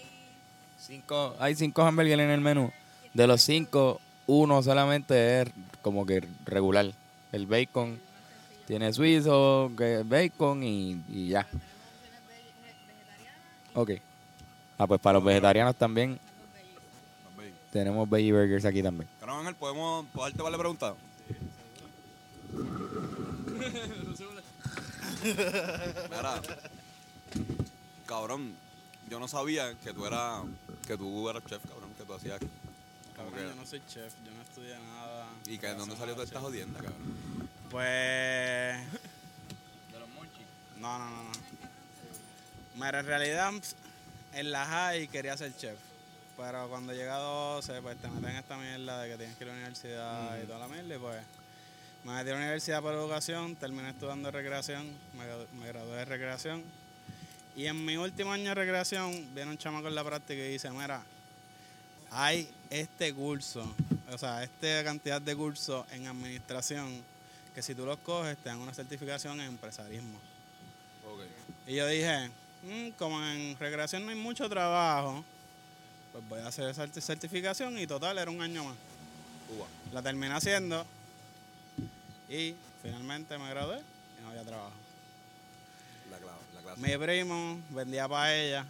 Cinco, 0.79 1.37
hay 1.39 1.55
cinco 1.55 1.83
hamburgues 1.83 2.19
en 2.19 2.31
el 2.31 2.41
menú. 2.41 2.73
De 3.13 3.27
los 3.27 3.43
cinco, 3.43 4.01
uno 4.27 4.63
solamente 4.63 5.43
es 5.43 5.49
como 5.83 6.07
que 6.07 6.27
regular. 6.45 6.93
El 7.33 7.47
bacon 7.47 8.01
tiene 8.67 8.93
suizo, 8.93 9.71
bacon 10.05 10.63
y, 10.63 11.03
y 11.09 11.29
ya. 11.29 11.47
Ok. 13.75 13.91
Ah, 14.79 14.87
pues 14.87 15.01
para 15.01 15.15
los 15.19 15.25
vegetarianos 15.25 15.77
también 15.77 16.19
tenemos 17.73 18.09
veggie 18.09 18.33
burgers 18.33 18.65
aquí 18.65 18.83
también. 18.83 19.09
Cabrón 19.19 19.41
Ángel, 19.41 19.55
¿podemos 19.57 20.07
¿puedo 20.13 20.31
darte? 20.31 20.95
Mira, 26.11 26.41
cabrón, 28.07 28.55
yo 29.09 29.19
no 29.21 29.29
sabía 29.29 29.75
que 29.83 29.93
tú 29.93 30.07
eras 30.07 30.43
que 30.87 30.97
tú 30.97 31.29
eras 31.29 31.43
chef, 31.45 31.63
cabrón, 31.67 31.91
que 31.97 32.05
tú 32.05 32.15
hacías 32.15 32.41
Cabrón, 33.17 33.35
que 33.35 33.43
yo 33.43 33.55
no 33.55 33.65
soy 33.67 33.81
chef, 33.89 34.13
yo 34.25 34.33
no 34.33 34.43
estudié 34.43 34.77
nada. 34.79 35.27
y 35.47 35.57
que 35.59 35.69
de 35.69 35.75
dónde 35.75 35.97
salió 35.97 36.15
toda 36.15 36.25
esta 36.25 36.41
jodienda, 36.41 36.81
cabrón. 36.81 37.49
Pues. 37.71 38.77
No, 40.79 40.99
no, 40.99 41.11
no, 41.11 41.23
no. 41.23 41.31
Mira, 42.75 43.01
en 43.01 43.07
realidad 43.07 43.53
en 44.33 44.51
la 44.51 44.67
high 44.67 45.09
quería 45.09 45.37
ser 45.37 45.57
chef. 45.57 45.79
Pero 46.37 46.69
cuando 46.69 46.93
llega 46.93 47.15
a 47.15 47.21
12, 47.21 47.81
pues 47.83 47.97
te 47.99 48.09
meten 48.09 48.31
en 48.31 48.37
esta 48.37 48.57
mierda 48.57 49.03
de 49.03 49.11
que 49.11 49.17
tienes 49.17 49.37
que 49.37 49.45
ir 49.45 49.51
a 49.51 49.53
la 49.53 49.59
universidad 49.59 50.43
y 50.43 50.47
toda 50.47 50.59
la 50.59 50.69
mierda. 50.69 50.97
Y 50.97 50.99
pues 50.99 51.23
me 52.03 52.13
metí 52.15 52.31
a 52.31 52.33
la 52.33 52.39
universidad 52.41 52.83
por 52.83 52.95
educación, 52.95 53.55
terminé 53.55 53.91
estudiando 53.91 54.31
recreación, 54.33 54.91
me 55.17 55.67
gradué 55.69 55.97
de 55.99 56.05
recreación. 56.05 56.65
Y 57.57 57.67
en 57.67 57.85
mi 57.85 57.97
último 57.97 58.33
año 58.33 58.49
de 58.49 58.55
recreación 58.55 59.13
viene 59.35 59.51
un 59.51 59.59
chamaco 59.59 59.89
en 59.89 59.95
la 59.95 60.03
práctica 60.05 60.43
y 60.43 60.53
dice, 60.53 60.71
mira, 60.71 61.03
hay 62.11 62.49
este 62.71 63.15
curso, 63.15 63.73
o 64.11 64.19
sea, 64.19 64.43
esta 64.43 64.83
cantidad 64.85 65.21
de 65.21 65.37
cursos 65.37 65.87
en 65.93 66.07
administración 66.07 67.03
que 67.55 67.63
si 67.63 67.75
tú 67.75 67.87
los 67.87 67.99
coges 67.99 68.37
te 68.39 68.49
dan 68.49 68.59
una 68.59 68.75
certificación 68.75 69.41
en 69.41 69.47
empresarismo. 69.47 70.19
Y 71.69 71.77
yo 71.77 71.87
dije, 71.87 72.31
"Mm, 72.65 72.91
como 72.99 73.25
en 73.25 73.57
recreación 73.59 74.05
no 74.05 74.11
hay 74.11 74.17
mucho 74.19 74.49
trabajo, 74.49 75.25
pues 76.13 76.29
voy 76.29 76.41
a 76.41 76.49
hacer 76.49 76.69
esa 76.69 76.87
certi- 76.87 77.01
certificación 77.01 77.79
y 77.79 77.87
total 77.87 78.19
era 78.19 78.31
un 78.31 78.43
año 78.43 78.65
más. 78.65 78.77
La 79.93 80.03
terminé 80.03 80.35
haciendo 80.35 80.85
y 82.29 82.55
finalmente 82.83 83.39
me 83.39 83.49
gradué 83.51 83.79
y 84.19 84.23
no 84.23 84.31
había 84.31 84.43
trabajo. 84.43 84.73
La, 86.11 86.19
clave, 86.19 86.39
la 86.54 86.54
clase. 86.65 86.81
Mi 86.81 86.97
primo 86.97 87.61
vendía 87.71 88.09
paella 88.09 88.65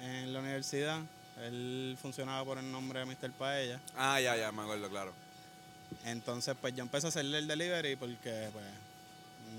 en 0.00 0.32
la 0.32 0.40
universidad. 0.40 1.00
Él 1.42 1.96
funcionaba 2.00 2.44
por 2.44 2.58
el 2.58 2.70
nombre 2.70 3.00
de 3.00 3.06
Mr. 3.06 3.32
Paella. 3.32 3.80
Ah, 3.96 4.20
ya, 4.20 4.36
ya, 4.36 4.52
me 4.52 4.62
acuerdo, 4.62 4.88
claro. 4.88 5.12
Entonces, 6.04 6.54
pues 6.60 6.74
yo 6.74 6.82
empecé 6.82 7.06
a 7.06 7.08
hacerle 7.08 7.38
el 7.38 7.46
delivery 7.46 7.96
porque, 7.96 8.48
pues, 8.52 8.64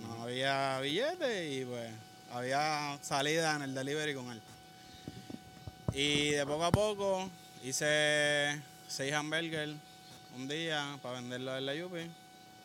no 0.02 0.24
había 0.24 0.80
billete 0.80 1.52
y, 1.52 1.66
pues, 1.66 1.92
había 2.32 2.98
salida 3.02 3.56
en 3.56 3.64
el 3.64 3.76
delivery 3.76 4.16
con 4.16 4.32
él. 4.32 4.42
Y 5.94 6.32
de 6.32 6.46
poco 6.46 6.66
a 6.66 6.72
poco 6.72 7.30
hice 7.64 8.60
seis 8.88 9.14
hamburgers 9.14 9.74
un 10.36 10.48
día 10.48 10.98
para 11.02 11.20
venderlo 11.20 11.56
en 11.58 11.66
la 11.66 11.76
Yupi. 11.76 12.10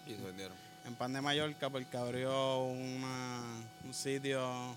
Y 0.07 0.15
se 0.15 0.23
vendieron. 0.23 0.57
En 0.87 0.95
Pan 0.95 1.13
de 1.13 1.21
Mallorca 1.21 1.69
porque 1.69 1.97
abrió 1.97 2.65
una, 2.65 3.43
un 3.85 3.93
sitio 3.93 4.75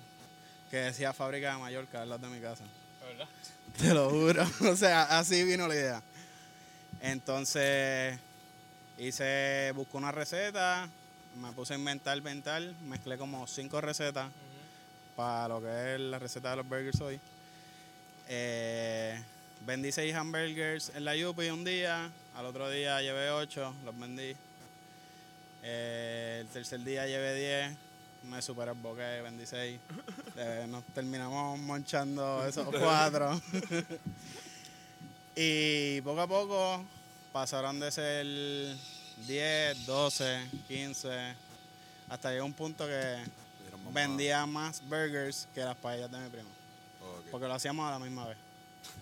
que 0.72 0.78
decía 0.78 1.12
fábrica 1.12 1.54
de 1.54 1.60
Mallorca 1.60 2.02
al 2.02 2.10
lado 2.10 2.30
de 2.30 2.34
mi 2.34 2.42
casa. 2.42 2.64
Te 3.78 3.94
lo 3.94 4.10
juro. 4.10 4.50
o 4.72 4.76
sea, 4.78 5.20
así 5.20 5.44
vino 5.44 5.68
la 5.68 5.76
idea. 5.76 6.02
Entonces 7.02 8.18
hice, 8.98 9.74
busqué 9.76 9.98
una 9.98 10.14
receta, 10.14 10.88
me 11.42 11.52
puse 11.52 11.74
a 11.74 11.78
inventar, 11.78 12.18
inventar, 12.18 12.62
mezclé 12.84 13.18
como 13.18 13.46
cinco 13.48 13.82
recetas 13.82 14.32
para 15.18 15.50
lo 15.50 15.62
que 15.62 15.96
es 15.96 16.00
la 16.00 16.20
receta 16.20 16.52
de 16.52 16.56
los 16.56 16.70
burgers 16.70 17.02
hoy. 17.02 17.20
Eh, 18.30 19.22
vendí 19.66 19.92
seis 19.92 20.16
hamburgers 20.16 20.94
en 20.96 21.04
la 21.04 21.18
Yupi 21.18 21.50
un 21.50 21.66
día, 21.66 22.10
al 22.34 22.46
otro 22.46 22.70
día 22.70 23.02
llevé 23.02 23.30
ocho, 23.30 23.74
los 23.84 24.00
vendí. 24.00 24.36
Eh, 25.64 26.38
el 26.42 26.48
tercer 26.48 26.80
día 26.80 27.06
llevé 27.08 27.36
10, 27.36 27.78
me 28.24 28.42
superé 28.42 28.72
el 28.72 28.78
boque, 28.78 29.22
vendí 29.22 29.46
6. 29.46 29.80
nos 30.68 30.84
terminamos 30.94 31.60
monchando 31.60 32.46
esos 32.46 32.68
cuatro. 32.68 33.40
y 35.36 36.02
poco 36.02 36.22
a 36.22 36.28
poco 36.28 36.86
pasaron 37.32 37.80
de 37.80 37.92
ser 37.92 38.26
10, 39.28 39.86
12, 39.86 40.50
15, 40.68 41.36
hasta 42.10 42.32
llegó 42.32 42.46
un 42.46 42.54
punto 42.54 42.86
que 42.86 43.18
vendía 43.92 44.46
más 44.46 44.82
burgers 44.88 45.48
que 45.54 45.62
las 45.62 45.76
paellas 45.78 46.12
de 46.12 46.20
mi 46.20 46.30
primo. 46.30 46.50
Porque 47.30 47.48
lo 47.48 47.54
hacíamos 47.54 47.88
a 47.88 47.92
la 47.92 48.00
misma 48.00 48.28
vez. 48.28 48.38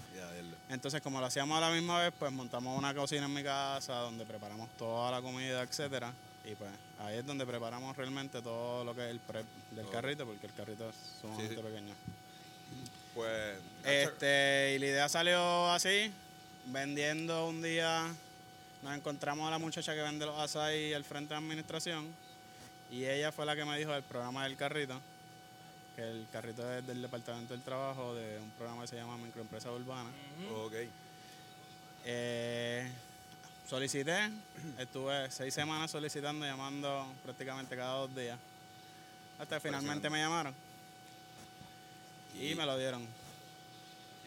Entonces, 0.69 1.01
como 1.01 1.19
lo 1.19 1.25
hacíamos 1.25 1.57
a 1.57 1.61
la 1.61 1.71
misma 1.71 1.99
vez, 1.99 2.13
pues 2.17 2.31
montamos 2.31 2.77
una 2.77 2.93
cocina 2.93 3.25
en 3.25 3.33
mi 3.33 3.43
casa 3.43 3.95
donde 3.95 4.25
preparamos 4.25 4.69
toda 4.77 5.11
la 5.11 5.21
comida, 5.21 5.61
etcétera. 5.63 6.13
Y 6.45 6.55
pues 6.55 6.71
ahí 6.99 7.17
es 7.17 7.25
donde 7.25 7.45
preparamos 7.45 7.95
realmente 7.95 8.41
todo 8.41 8.83
lo 8.83 8.95
que 8.95 9.05
es 9.05 9.11
el 9.11 9.19
prep 9.19 9.45
del 9.71 9.89
carrito, 9.89 10.25
porque 10.25 10.47
el 10.47 10.53
carrito 10.53 10.89
es 10.89 10.95
sumamente 11.21 11.55
Sí, 11.55 11.55
sí. 11.55 11.61
pequeño. 11.67 11.93
Pues, 13.13 13.57
Este, 13.83 14.73
y 14.75 14.79
la 14.79 14.85
idea 14.85 15.09
salió 15.09 15.69
así, 15.71 16.11
vendiendo 16.67 17.47
un 17.47 17.61
día, 17.61 18.07
nos 18.81 18.95
encontramos 18.95 19.47
a 19.47 19.51
la 19.51 19.59
muchacha 19.59 19.93
que 19.93 20.01
vende 20.01 20.25
los 20.25 20.39
açaí 20.39 20.93
al 20.93 21.03
frente 21.03 21.33
de 21.33 21.37
administración, 21.39 22.07
y 22.91 23.05
ella 23.05 23.31
fue 23.31 23.45
la 23.45 23.55
que 23.55 23.65
me 23.65 23.77
dijo 23.77 23.91
del 23.91 24.03
programa 24.03 24.43
del 24.45 24.55
carrito, 24.55 24.99
que 25.95 26.01
el 26.03 26.25
carrito 26.31 26.71
es 26.73 26.87
del 26.87 27.01
Departamento 27.01 27.53
del 27.53 27.61
Trabajo, 27.61 28.15
de 28.15 28.39
un 28.39 28.49
programa 28.51 28.81
que 28.83 28.87
se 28.87 28.95
llama 28.95 29.17
Microempresa 29.17 29.71
Urbana. 29.71 30.09
ok. 30.63 30.73
Eh, 32.05 32.89
solicité, 33.69 34.31
estuve 34.79 35.29
seis 35.29 35.53
semanas 35.53 35.91
solicitando, 35.91 36.43
llamando 36.43 37.05
prácticamente 37.23 37.75
cada 37.75 37.99
dos 37.99 38.15
días. 38.15 38.39
Hasta 39.37 39.57
que 39.57 39.67
finalmente 39.67 40.09
me 40.09 40.19
llamaron 40.19 40.53
y 42.39 42.55
me 42.55 42.65
lo 42.65 42.77
dieron. 42.77 43.05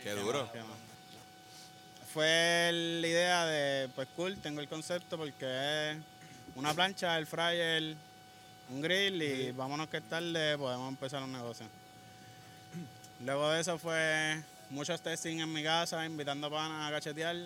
Qué 0.02 0.12
duro. 0.12 0.50
¿Qué 0.52 0.60
más? 0.60 0.78
Fue 2.12 2.70
la 2.72 3.06
idea 3.06 3.46
de, 3.46 3.88
pues 3.94 4.06
cool, 4.14 4.36
tengo 4.38 4.60
el 4.60 4.68
concepto 4.68 5.16
porque 5.16 5.90
es 5.90 5.96
una 6.54 6.72
plancha, 6.72 7.18
el 7.18 7.26
fryer, 7.26 7.96
un 8.70 8.80
grill 8.80 9.22
y 9.22 9.50
vámonos 9.50 9.88
que 9.88 10.02
tarde, 10.02 10.56
podemos 10.56 10.88
empezar 10.88 11.22
un 11.22 11.32
negocio. 11.32 11.66
Luego 13.24 13.50
de 13.50 13.60
eso 13.60 13.78
fue 13.78 14.42
muchos 14.70 15.00
testing 15.00 15.40
en 15.40 15.52
mi 15.52 15.62
casa, 15.62 16.04
invitando 16.04 16.50
panas 16.50 16.88
a 16.88 16.94
cachetear. 16.94 17.36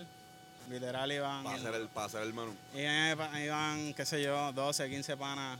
Literal 0.69 1.11
iban, 1.13 1.45
Para 1.45 1.57
hacer 1.57 1.75
el, 1.75 1.89
hacer 1.95 2.23
el 2.23 2.35
menú. 2.35 2.55
iban, 2.75 3.43
iban, 3.43 3.95
qué 3.95 4.05
sé 4.05 4.21
yo, 4.23 4.53
12, 4.53 4.89
15 4.89 5.17
panas 5.17 5.59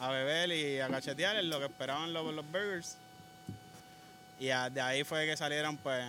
a 0.00 0.10
beber 0.10 0.50
y 0.50 0.80
a 0.80 0.88
cachetear 0.88 1.36
en 1.36 1.48
lo 1.48 1.58
que 1.60 1.66
esperaban 1.66 2.12
los, 2.12 2.34
los 2.34 2.44
burgers. 2.46 2.96
Y 4.40 4.48
a- 4.50 4.68
de 4.68 4.80
ahí 4.80 5.04
fue 5.04 5.26
que 5.26 5.36
salieron 5.36 5.76
pues 5.76 6.04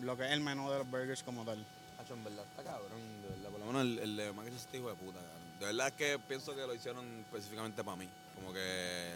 lo 0.00 0.16
que 0.16 0.24
es 0.26 0.32
el 0.32 0.40
menú 0.40 0.68
de 0.70 0.78
los 0.78 0.90
burgers 0.90 1.22
como 1.22 1.44
tal. 1.44 1.64
Hacho, 2.00 2.14
en 2.14 2.24
verdad 2.24 2.44
está 2.50 2.64
cabrón, 2.64 2.98
de 3.22 3.28
verdad. 3.28 3.50
Por 3.50 3.60
lo 3.60 3.66
menos 3.66 3.82
el, 3.82 3.98
el 4.00 4.16
de 4.16 4.32
Mac 4.32 4.46
este 4.48 4.78
hijo 4.78 4.88
de 4.88 4.96
puta, 4.96 5.20
cabrón. 5.20 5.58
De 5.60 5.66
verdad 5.66 5.86
es 5.88 5.92
que 5.94 6.18
pienso 6.18 6.54
que 6.56 6.62
lo 6.62 6.74
hicieron 6.74 7.06
específicamente 7.20 7.84
para 7.84 7.96
mí. 7.98 8.08
Como 8.34 8.52
que, 8.52 9.10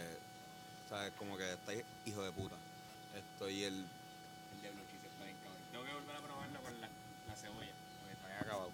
¿sabes? 0.89 1.11
Como 1.17 1.35
que 1.35 1.51
está 1.51 1.73
hijo 2.05 2.23
de 2.23 2.31
puta. 2.31 2.55
Esto 3.17 3.49
y. 3.49 3.63
El 3.65 3.85
acabado. 8.45 8.71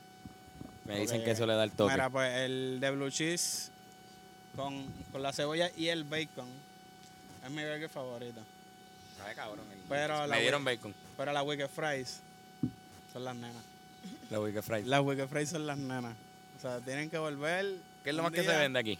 Me 0.85 0.99
dicen 0.99 1.23
que 1.23 1.31
eso 1.31 1.45
le 1.45 1.53
da 1.53 1.63
el 1.63 1.71
toque. 1.71 1.93
Mira, 1.93 2.09
pues 2.09 2.31
el 2.39 2.79
de 2.79 2.91
blue 2.91 3.09
cheese 3.09 3.71
con, 4.55 4.85
con 5.11 5.21
la 5.21 5.31
cebolla 5.31 5.69
y 5.77 5.87
el 5.87 6.03
bacon 6.03 6.47
es 7.43 7.49
mi 7.51 7.63
burger 7.63 7.89
favorito. 7.89 8.41
Sabe 9.17 9.35
cabrón 9.35 9.65
el 9.71 9.79
Pero 9.87 10.27
la 10.27 10.35
Me 10.35 10.41
dieron 10.41 10.63
bacon. 10.63 10.93
Pero 11.17 11.31
las 11.31 11.45
Wicked 11.45 11.69
Fries 11.69 12.19
son 13.13 13.23
las 13.23 13.35
nenas. 13.35 13.63
La 14.29 14.39
Wicked 14.39 14.61
Fried. 14.61 14.85
Las 14.85 15.01
Wicked 15.01 15.27
Fries 15.27 15.49
son 15.49 15.67
las 15.67 15.77
nenas. 15.77 16.15
O 16.57 16.61
sea, 16.61 16.79
tienen 16.79 17.09
que 17.09 17.17
volver. 17.17 17.65
¿Qué 18.03 18.09
es 18.09 18.15
lo 18.15 18.23
más 18.23 18.31
que 18.31 18.43
se 18.43 18.55
vende 18.55 18.79
aquí? 18.79 18.97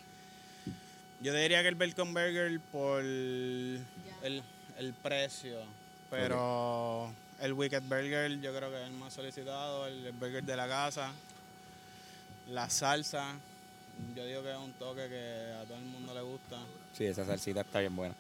Yo 1.22 1.34
diría 1.34 1.62
que 1.62 1.70
el 1.70 1.76
bacon 1.76 2.14
burger 2.14 2.60
por 2.72 3.02
el, 3.02 3.84
el 4.24 4.94
precio. 5.02 5.60
Pero 6.10 7.14
el 7.42 7.54
Wicked 7.54 7.84
Burger 7.84 8.40
yo 8.40 8.56
creo 8.56 8.70
que 8.70 8.82
es 8.82 8.88
el 8.88 8.94
más 8.94 9.14
solicitado. 9.14 9.88
El, 9.88 10.12
burger 10.14 10.44
de 10.44 10.56
la 10.56 10.68
casa. 10.68 11.12
La 12.50 12.70
salsa. 12.70 13.36
yo 14.16 14.26
digo 14.26 14.44
que 14.44 14.52
es 14.52 14.58
un 14.58 14.74
toque 14.74 15.08
que 15.10 15.54
a 15.60 15.64
todo 15.66 15.78
el 15.78 15.86
mundo 15.86 16.14
le 16.14 16.22
gusta. 16.22 16.58
Sí, 16.94 17.06
esa 17.06 17.26
salsita 17.26 17.62
está 17.62 17.80
bien 17.80 17.96
buena. 17.96 18.16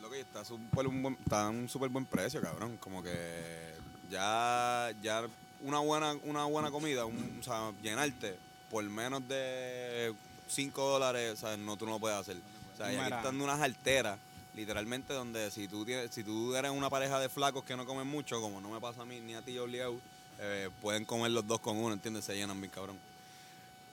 Lo 0.00 0.10
que 0.10 0.20
está 0.20 0.44
súper 0.44 0.86
un 0.86 1.02
buen, 1.02 1.18
está 1.20 1.46
a 1.46 1.50
un 1.50 1.68
súper 1.68 1.88
buen 1.90 2.06
precio, 2.06 2.40
cabrón. 2.40 2.76
Como 2.78 3.02
que 3.02 3.74
ya, 4.10 4.90
ya 5.02 5.26
una 5.62 5.80
buena, 5.80 6.12
una 6.24 6.44
buena 6.44 6.70
comida, 6.70 7.04
un- 7.04 7.38
o 7.40 7.42
sea, 7.42 7.72
llenarte 7.82 8.36
por 8.70 8.84
menos 8.84 9.26
de 9.28 10.14
5 10.46 10.82
dólares, 10.88 11.32
o 11.32 11.36
sea, 11.36 11.56
no 11.56 11.76
tú 11.76 11.84
no 11.84 11.92
lo 11.92 11.98
puedes 11.98 12.16
hacer. 12.18 12.36
O 12.74 12.76
sea, 12.76 12.86
y 12.92 12.96
aquí 12.96 13.04
Mira. 13.04 13.16
están 13.18 13.24
dando 13.24 13.44
unas 13.44 13.60
alteras, 13.60 14.18
literalmente, 14.58 15.12
donde 15.12 15.50
si 15.52 15.68
tú 15.68 15.84
tienes, 15.84 16.10
si 16.10 16.24
tú 16.24 16.54
eres 16.56 16.72
una 16.72 16.90
pareja 16.90 17.20
de 17.20 17.28
flacos 17.28 17.62
que 17.62 17.76
no 17.76 17.86
comen 17.86 18.06
mucho, 18.08 18.40
como 18.40 18.60
no 18.60 18.70
me 18.70 18.80
pasa 18.80 19.02
a 19.02 19.04
mí 19.04 19.20
ni 19.20 19.34
a 19.34 19.40
ti 19.40 19.56
obligado, 19.56 19.94
eh, 20.40 20.68
pueden 20.82 21.04
comer 21.04 21.30
los 21.30 21.46
dos 21.46 21.60
con 21.60 21.76
uno, 21.76 21.94
¿entiendes? 21.94 22.24
Se 22.24 22.34
llenan 22.34 22.60
bien, 22.60 22.70
cabrón. 22.72 22.98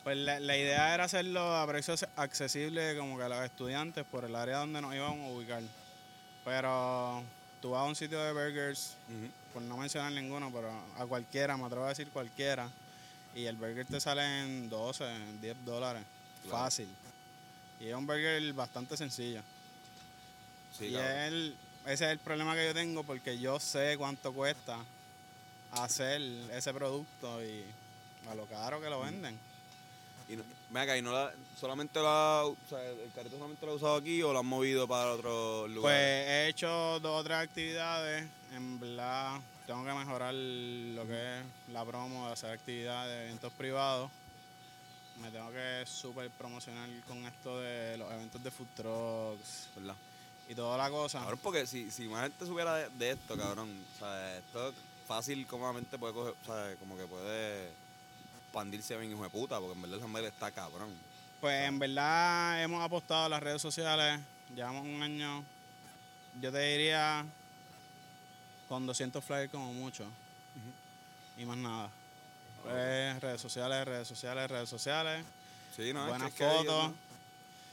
Pues 0.04 0.18
la, 0.18 0.40
la 0.40 0.58
idea 0.58 0.94
era 0.94 1.04
hacerlo 1.04 1.56
a 1.56 1.68
precios 1.68 2.06
accesibles 2.16 2.98
como 2.98 3.16
que 3.18 3.24
a 3.24 3.30
los 3.30 3.46
estudiantes 3.46 4.06
por 4.06 4.26
el 4.26 4.36
área 4.36 4.58
donde 4.58 4.82
nos 4.82 4.94
íbamos 4.96 5.20
a 5.30 5.34
ubicar. 5.36 5.62
Pero 6.44 7.24
tú 7.62 7.72
vas 7.72 7.82
a 7.82 7.86
un 7.86 7.96
sitio 7.96 8.20
de 8.20 8.34
burgers, 8.34 8.96
Ujú. 9.08 9.32
por 9.54 9.62
no 9.64 9.78
mencionar 9.78 10.12
ninguno, 10.14 10.52
pero 10.52 10.72
a 10.98 11.06
cualquiera, 11.06 11.58
me 11.58 11.66
atrevo 11.66 11.86
a 11.86 11.90
decir 11.90 12.08
cualquiera, 12.10 12.68
y 13.36 13.46
el 13.46 13.56
burger 13.56 13.86
te 13.86 14.00
sale 14.00 14.24
en 14.42 14.68
12, 14.70 15.04
en 15.10 15.42
10 15.42 15.64
dólares, 15.64 16.04
Claro. 16.44 16.58
fácil. 16.58 16.88
Y 17.80 17.88
es 17.88 17.96
un 17.96 18.08
burger 18.08 18.52
bastante 18.54 18.98
sencillo. 18.98 19.42
Sí, 20.78 20.86
y 20.88 20.96
el- 20.96 21.56
ese 21.86 22.06
es 22.06 22.12
el 22.12 22.20
problema 22.20 22.56
que 22.56 22.66
yo 22.66 22.74
tengo 22.74 23.04
porque 23.04 23.38
yo 23.40 23.60
sé 23.60 23.96
cuánto 23.98 24.34
cuesta 24.34 24.78
hacer 25.72 26.22
ese 26.52 26.74
producto 26.74 27.44
y 27.44 27.64
a 28.30 28.36
lo 28.36 28.46
caro 28.46 28.82
que 28.82 28.90
lo 28.90 29.02
venden. 29.02 29.38
Y 30.28 30.36
no, 30.36 30.44
acá, 30.80 30.98
y 30.98 31.02
no 31.04 31.12
la, 31.14 31.32
solamente 31.60 32.02
la, 32.02 32.42
o 32.46 32.58
sea, 32.68 32.82
el 32.90 33.12
carrito 33.14 33.36
solamente 33.38 33.64
lo 33.66 33.74
ha 33.74 33.76
usado 33.76 33.96
aquí 33.98 34.24
o 34.24 34.34
lo 34.34 34.40
han 34.40 34.46
movido 34.48 34.88
para 34.88 35.12
otro 35.14 35.62
Pues 35.66 35.76
lugar. 35.76 35.94
he 35.94 36.48
hecho 36.48 37.00
dos 37.00 37.22
o 37.22 37.24
tres 37.24 37.38
actividades. 37.38 38.28
En 38.54 38.80
verdad, 38.80 39.40
tengo 39.68 39.86
que 39.86 39.94
mejorar 39.94 40.34
lo 40.34 41.06
que 41.06 41.40
es 41.40 41.46
la 41.72 41.86
promo 41.86 42.26
de 42.28 42.34
hacer 42.34 42.50
actividades 42.52 43.16
de 43.16 43.24
eventos 43.26 43.54
privados. 43.54 44.10
Me 45.22 45.30
tengo 45.30 45.52
que 45.52 45.84
súper 45.86 46.30
promocionar 46.32 46.90
con 47.08 47.24
esto 47.26 47.60
de 47.62 47.96
los 47.98 48.12
eventos 48.12 48.44
de 48.44 48.52
food 48.52 48.68
trucks 48.76 49.68
¿verdad? 49.76 49.96
Y 50.48 50.56
toda 50.56 50.78
la 50.78 50.90
cosa. 50.90 51.20
Cabrón, 51.20 51.40
porque 51.42 51.66
si, 51.68 51.90
si 51.92 52.08
más 52.08 52.24
gente 52.24 52.46
supiera 52.46 52.76
de, 52.76 52.90
de 52.90 53.12
esto, 53.12 53.38
cabrón, 53.38 53.70
o 53.96 54.00
sea, 54.00 54.38
esto 54.38 54.74
fácil, 55.08 55.46
cómodamente 55.48 55.98
puede 55.98 56.14
coger, 56.14 56.34
o 56.42 56.46
sea, 56.46 56.76
como 56.80 56.98
que 56.98 57.06
puede 57.06 57.70
expandirse 58.44 58.96
bien 58.98 59.12
hijo 59.12 59.24
de 59.24 59.30
puta, 59.30 59.60
porque 59.60 59.74
en 59.74 59.82
verdad 59.82 59.98
el 60.00 60.04
hamburger 60.04 60.32
está 60.32 60.52
cabrón. 60.52 60.90
Pues 61.42 61.68
en 61.68 61.78
verdad 61.80 62.64
hemos 62.64 62.84
apostado 62.84 63.26
a 63.26 63.30
las 63.30 63.42
redes 63.44 63.62
sociales. 63.62 64.20
Llevamos 64.56 64.84
un 64.86 65.02
año, 65.02 65.44
yo 66.42 66.52
te 66.52 66.60
diría, 66.60 67.26
con 68.70 68.86
200 68.86 69.24
flyers 69.24 69.52
como 69.52 69.74
mucho. 69.74 70.06
Y 71.38 71.46
más 71.46 71.58
nada. 71.58 71.90
Pues, 72.64 73.20
redes 73.22 73.42
sociales, 73.42 73.86
redes 73.86 74.08
sociales, 74.08 74.50
redes 74.50 74.70
sociales. 74.70 75.24
Sí, 75.76 75.92
no, 75.94 76.04
es 76.04 76.10
buenas 76.10 76.34
que- 76.34 76.46
es 76.46 76.52
que 76.52 76.58
fotos. 76.58 76.92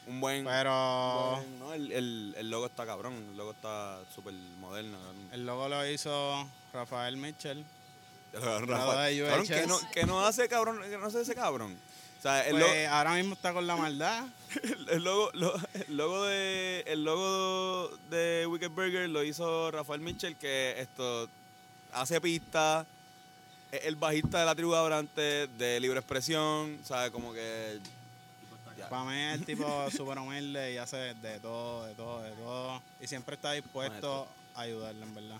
Un 0.06 0.20
buen, 0.20 0.44
Pero 0.44 1.36
buen- 1.36 1.58
no, 1.60 1.72
el, 1.74 1.92
el, 1.92 2.34
el 2.36 2.50
logo 2.50 2.66
está 2.66 2.84
cabrón, 2.84 3.14
el 3.30 3.36
logo 3.36 3.52
está 3.52 4.00
súper 4.14 4.34
moderno. 4.58 4.98
el 5.32 5.46
logo 5.46 5.68
lo 5.68 5.86
hizo 5.88 6.48
Rafael 6.72 7.16
Mitchell. 7.16 7.64
Ya 8.32 8.40
lo 8.40 8.46
agarró 8.50 8.66
Grado 8.68 8.86
Rafa. 8.92 9.02
de 9.04 9.18
Cabrón, 9.20 9.40
UHS. 9.42 9.48
que 9.48 9.66
no, 9.66 9.78
que 9.92 10.06
no 10.06 10.26
hace 10.26 10.48
cabrón, 10.48 10.80
que 10.82 10.98
no 10.98 11.06
hace 11.06 11.20
ese 11.20 11.34
cabrón. 11.34 11.76
O 12.18 12.22
sea, 12.22 12.46
el, 12.46 12.56
Pues 12.58 12.88
ahora 12.88 13.14
mismo 13.14 13.34
está 13.34 13.52
con 13.52 13.66
la 13.66 13.76
maldad. 13.76 14.24
el, 14.90 15.02
logo, 15.04 15.30
lo- 15.34 15.54
el 15.74 15.96
logo 15.96 16.24
de 16.24 16.84
el 16.86 17.04
logo 17.04 17.88
de 18.10 18.46
Wicked 18.48 18.70
Burger 18.70 19.08
lo 19.08 19.22
hizo 19.22 19.70
Rafael 19.70 20.00
Mitchell, 20.00 20.36
que 20.36 20.74
esto 20.80 21.28
hace 21.92 22.20
pista, 22.20 22.86
es 23.70 23.84
el 23.84 23.96
bajista 23.96 24.40
de 24.40 24.46
la 24.46 24.54
tribu 24.54 24.74
Abrante 24.74 25.46
de 25.46 25.78
libre 25.80 25.98
expresión, 26.00 26.78
¿sabes? 26.84 27.10
Como 27.10 27.32
que 27.32 27.78
ya. 28.82 28.88
Para 28.88 29.04
mí 29.04 29.16
es 29.18 29.34
el 29.34 29.44
tipo 29.46 29.90
súper 29.90 30.18
humilde 30.18 30.72
y 30.72 30.76
hace 30.76 31.14
de 31.14 31.40
todo, 31.40 31.86
de 31.86 31.94
todo, 31.94 32.22
de 32.22 32.30
todo. 32.32 32.82
Y 33.00 33.06
siempre 33.06 33.34
está 33.36 33.52
dispuesto 33.52 34.28
a 34.54 34.60
ayudarle, 34.60 35.02
en 35.02 35.14
verdad. 35.14 35.38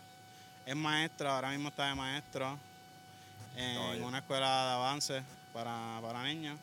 Es 0.66 0.76
maestro, 0.76 1.30
ahora 1.30 1.50
mismo 1.50 1.68
está 1.68 1.88
de 1.88 1.94
maestro 1.94 2.58
en 3.56 4.02
una 4.02 4.18
escuela 4.18 4.66
de 4.66 4.72
avance 4.72 5.22
para, 5.52 5.98
para 6.00 6.22
niños. 6.24 6.58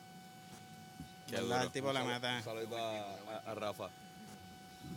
Qué 1.27 1.35
¿Verdad? 1.35 1.47
duro. 1.57 1.61
El 1.63 1.71
tipo 1.71 1.87
Un 1.89 1.93
le 1.93 2.03
mete. 2.03 2.27
Un 2.37 2.43
saludito 2.43 2.77
a, 2.77 2.99
a- 3.01 3.51
a 3.51 3.55
Rafa. 3.55 3.89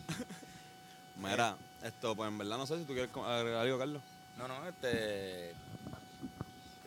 Mira, 1.16 1.56
esto, 1.82 2.14
pues 2.16 2.28
en 2.28 2.38
verdad 2.38 2.56
no 2.58 2.66
sé 2.66 2.78
si 2.78 2.84
tú 2.84 2.94
quieres 2.94 3.10
agregar 3.16 3.62
algo, 3.62 3.78
Carlos. 3.78 4.02
No, 4.38 4.48
no, 4.48 4.66
este. 4.66 5.54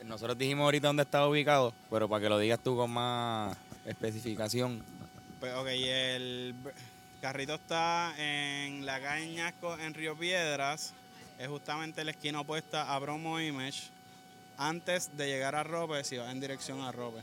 Nosotros 0.04 0.38
dijimos 0.38 0.64
ahorita 0.66 0.88
dónde 0.88 1.04
estaba 1.04 1.28
ubicado, 1.28 1.74
pero 1.90 2.08
para 2.08 2.22
que 2.24 2.30
lo 2.30 2.38
digas 2.40 2.60
tú 2.64 2.76
con 2.76 2.92
más 2.92 3.56
especificación. 3.86 4.84
Pues, 5.40 5.54
ok, 5.56 5.68
el 5.68 6.56
carrito 7.22 7.56
está 7.56 8.14
en 8.18 8.86
la 8.86 9.00
calle 9.00 9.34
Ñasco, 9.34 9.78
en 9.80 9.94
Río 9.94 10.16
Piedras. 10.18 10.94
Es 11.40 11.48
justamente 11.48 12.04
la 12.04 12.12
esquina 12.12 12.42
opuesta 12.42 12.94
a 12.96 13.00
Promo 13.00 13.40
Image. 13.40 13.84
Antes 14.58 15.16
de 15.18 15.28
llegar 15.28 15.54
a 15.56 15.64
Rope, 15.64 16.04
si 16.04 16.18
vas 16.18 16.32
en 16.32 16.40
dirección 16.40 16.82
a 16.82 16.92
Rope. 16.92 17.22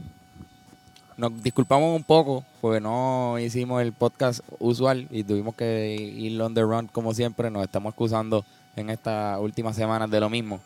nos 1.22 1.44
disculpamos 1.44 1.96
un 1.96 2.04
poco 2.04 2.44
porque 2.60 2.82
no 2.82 3.38
hicimos 3.38 3.80
el 3.84 3.94
podcast 3.94 4.40
usual 4.58 5.08
y 5.12 5.24
tuvimos 5.24 5.54
que 5.54 5.94
ir 5.96 6.42
on 6.42 6.56
the 6.56 6.62
run 6.62 6.88
como 6.88 7.14
siempre. 7.14 7.52
Nos 7.52 7.64
estamos 7.64 7.92
excusando 7.92 8.44
en 8.76 8.90
estas 8.90 9.40
últimas 9.40 9.76
semanas 9.76 10.10
de 10.10 10.20
lo 10.20 10.32
mismo, 10.32 10.60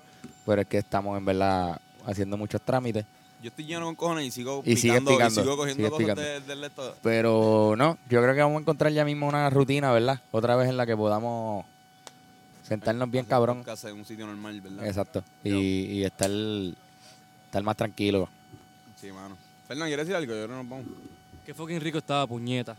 pero 0.46 0.62
es 0.62 0.68
que 0.68 0.78
estamos 0.78 1.18
en 1.18 1.26
verdad 1.26 1.80
haciendo 2.06 2.38
muchos 2.38 2.62
trámites. 2.62 3.06
Yo 3.44 3.50
estoy 3.50 3.66
lleno 3.66 3.86
con 3.86 3.96
cojones 3.96 4.26
y 4.28 4.32
sigo 4.32 4.64
Y 4.66 4.76
picando, 4.76 5.12
picando, 5.12 5.42
y 5.42 5.44
sigo 5.44 5.58
cogiendo 5.58 5.90
cosas 5.92 6.16
de- 6.16 6.40
del. 6.40 6.72
Pero 7.04 7.76
no, 7.78 7.98
yo 8.10 8.22
creo 8.22 8.34
que 8.34 8.40
vamos 8.42 8.58
a 8.58 8.62
encontrar 8.62 8.94
ya 8.94 9.04
mismo 9.04 9.28
una 9.28 9.50
rutina, 9.50 9.92
¿verdad? 9.92 10.22
Otra 10.32 10.56
vez 10.56 10.70
en 10.70 10.78
la 10.78 10.86
que 10.86 10.96
podamos 10.96 11.66
sentarnos 12.64 13.12
bien 13.12 13.26
cabrón. 13.26 13.62
Casa 13.66 13.90
en 13.90 13.98
un 13.98 14.06
sitio 14.06 14.26
normal, 14.26 14.62
¿verdad? 14.62 14.88
Exacto. 14.88 15.22
Y, 15.44 15.50
y 15.52 16.04
estar, 16.06 16.32
estar 16.32 16.74
estar 17.48 17.64
más 17.64 17.76
tranquilo. 17.76 18.30
Sí, 19.00 19.12
mano. 19.12 19.36
Fernán, 19.68 19.88
¿quieres 19.88 20.06
decir 20.06 20.16
algo? 20.16 20.34
Yo 20.34 20.46
creo 20.46 20.48
que 20.48 20.64
nos 20.64 20.70
vamos. 20.70 20.86
Qué 21.46 21.54
fucking 21.54 21.80
rico 21.82 21.98
estaba, 21.98 22.26
puñeta. 22.28 22.76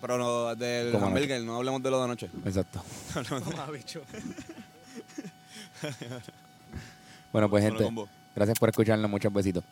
Pero 0.00 0.18
no, 0.18 0.54
del 0.56 0.94
hamburger, 0.96 1.42
no 1.42 1.56
hablemos 1.56 1.82
de 1.82 1.90
lo 1.90 1.98
de 1.98 2.04
anoche. 2.04 2.30
Exacto. 2.44 2.82
Mamá, 3.30 3.70
bicho. 3.70 4.02
Bueno, 7.32 7.48
pues 7.48 7.62
Bueno, 7.62 7.78
gente, 7.78 8.10
gracias 8.34 8.58
por 8.58 8.68
escucharnos. 8.68 9.10
Muchos 9.10 9.32
besitos. 9.32 9.64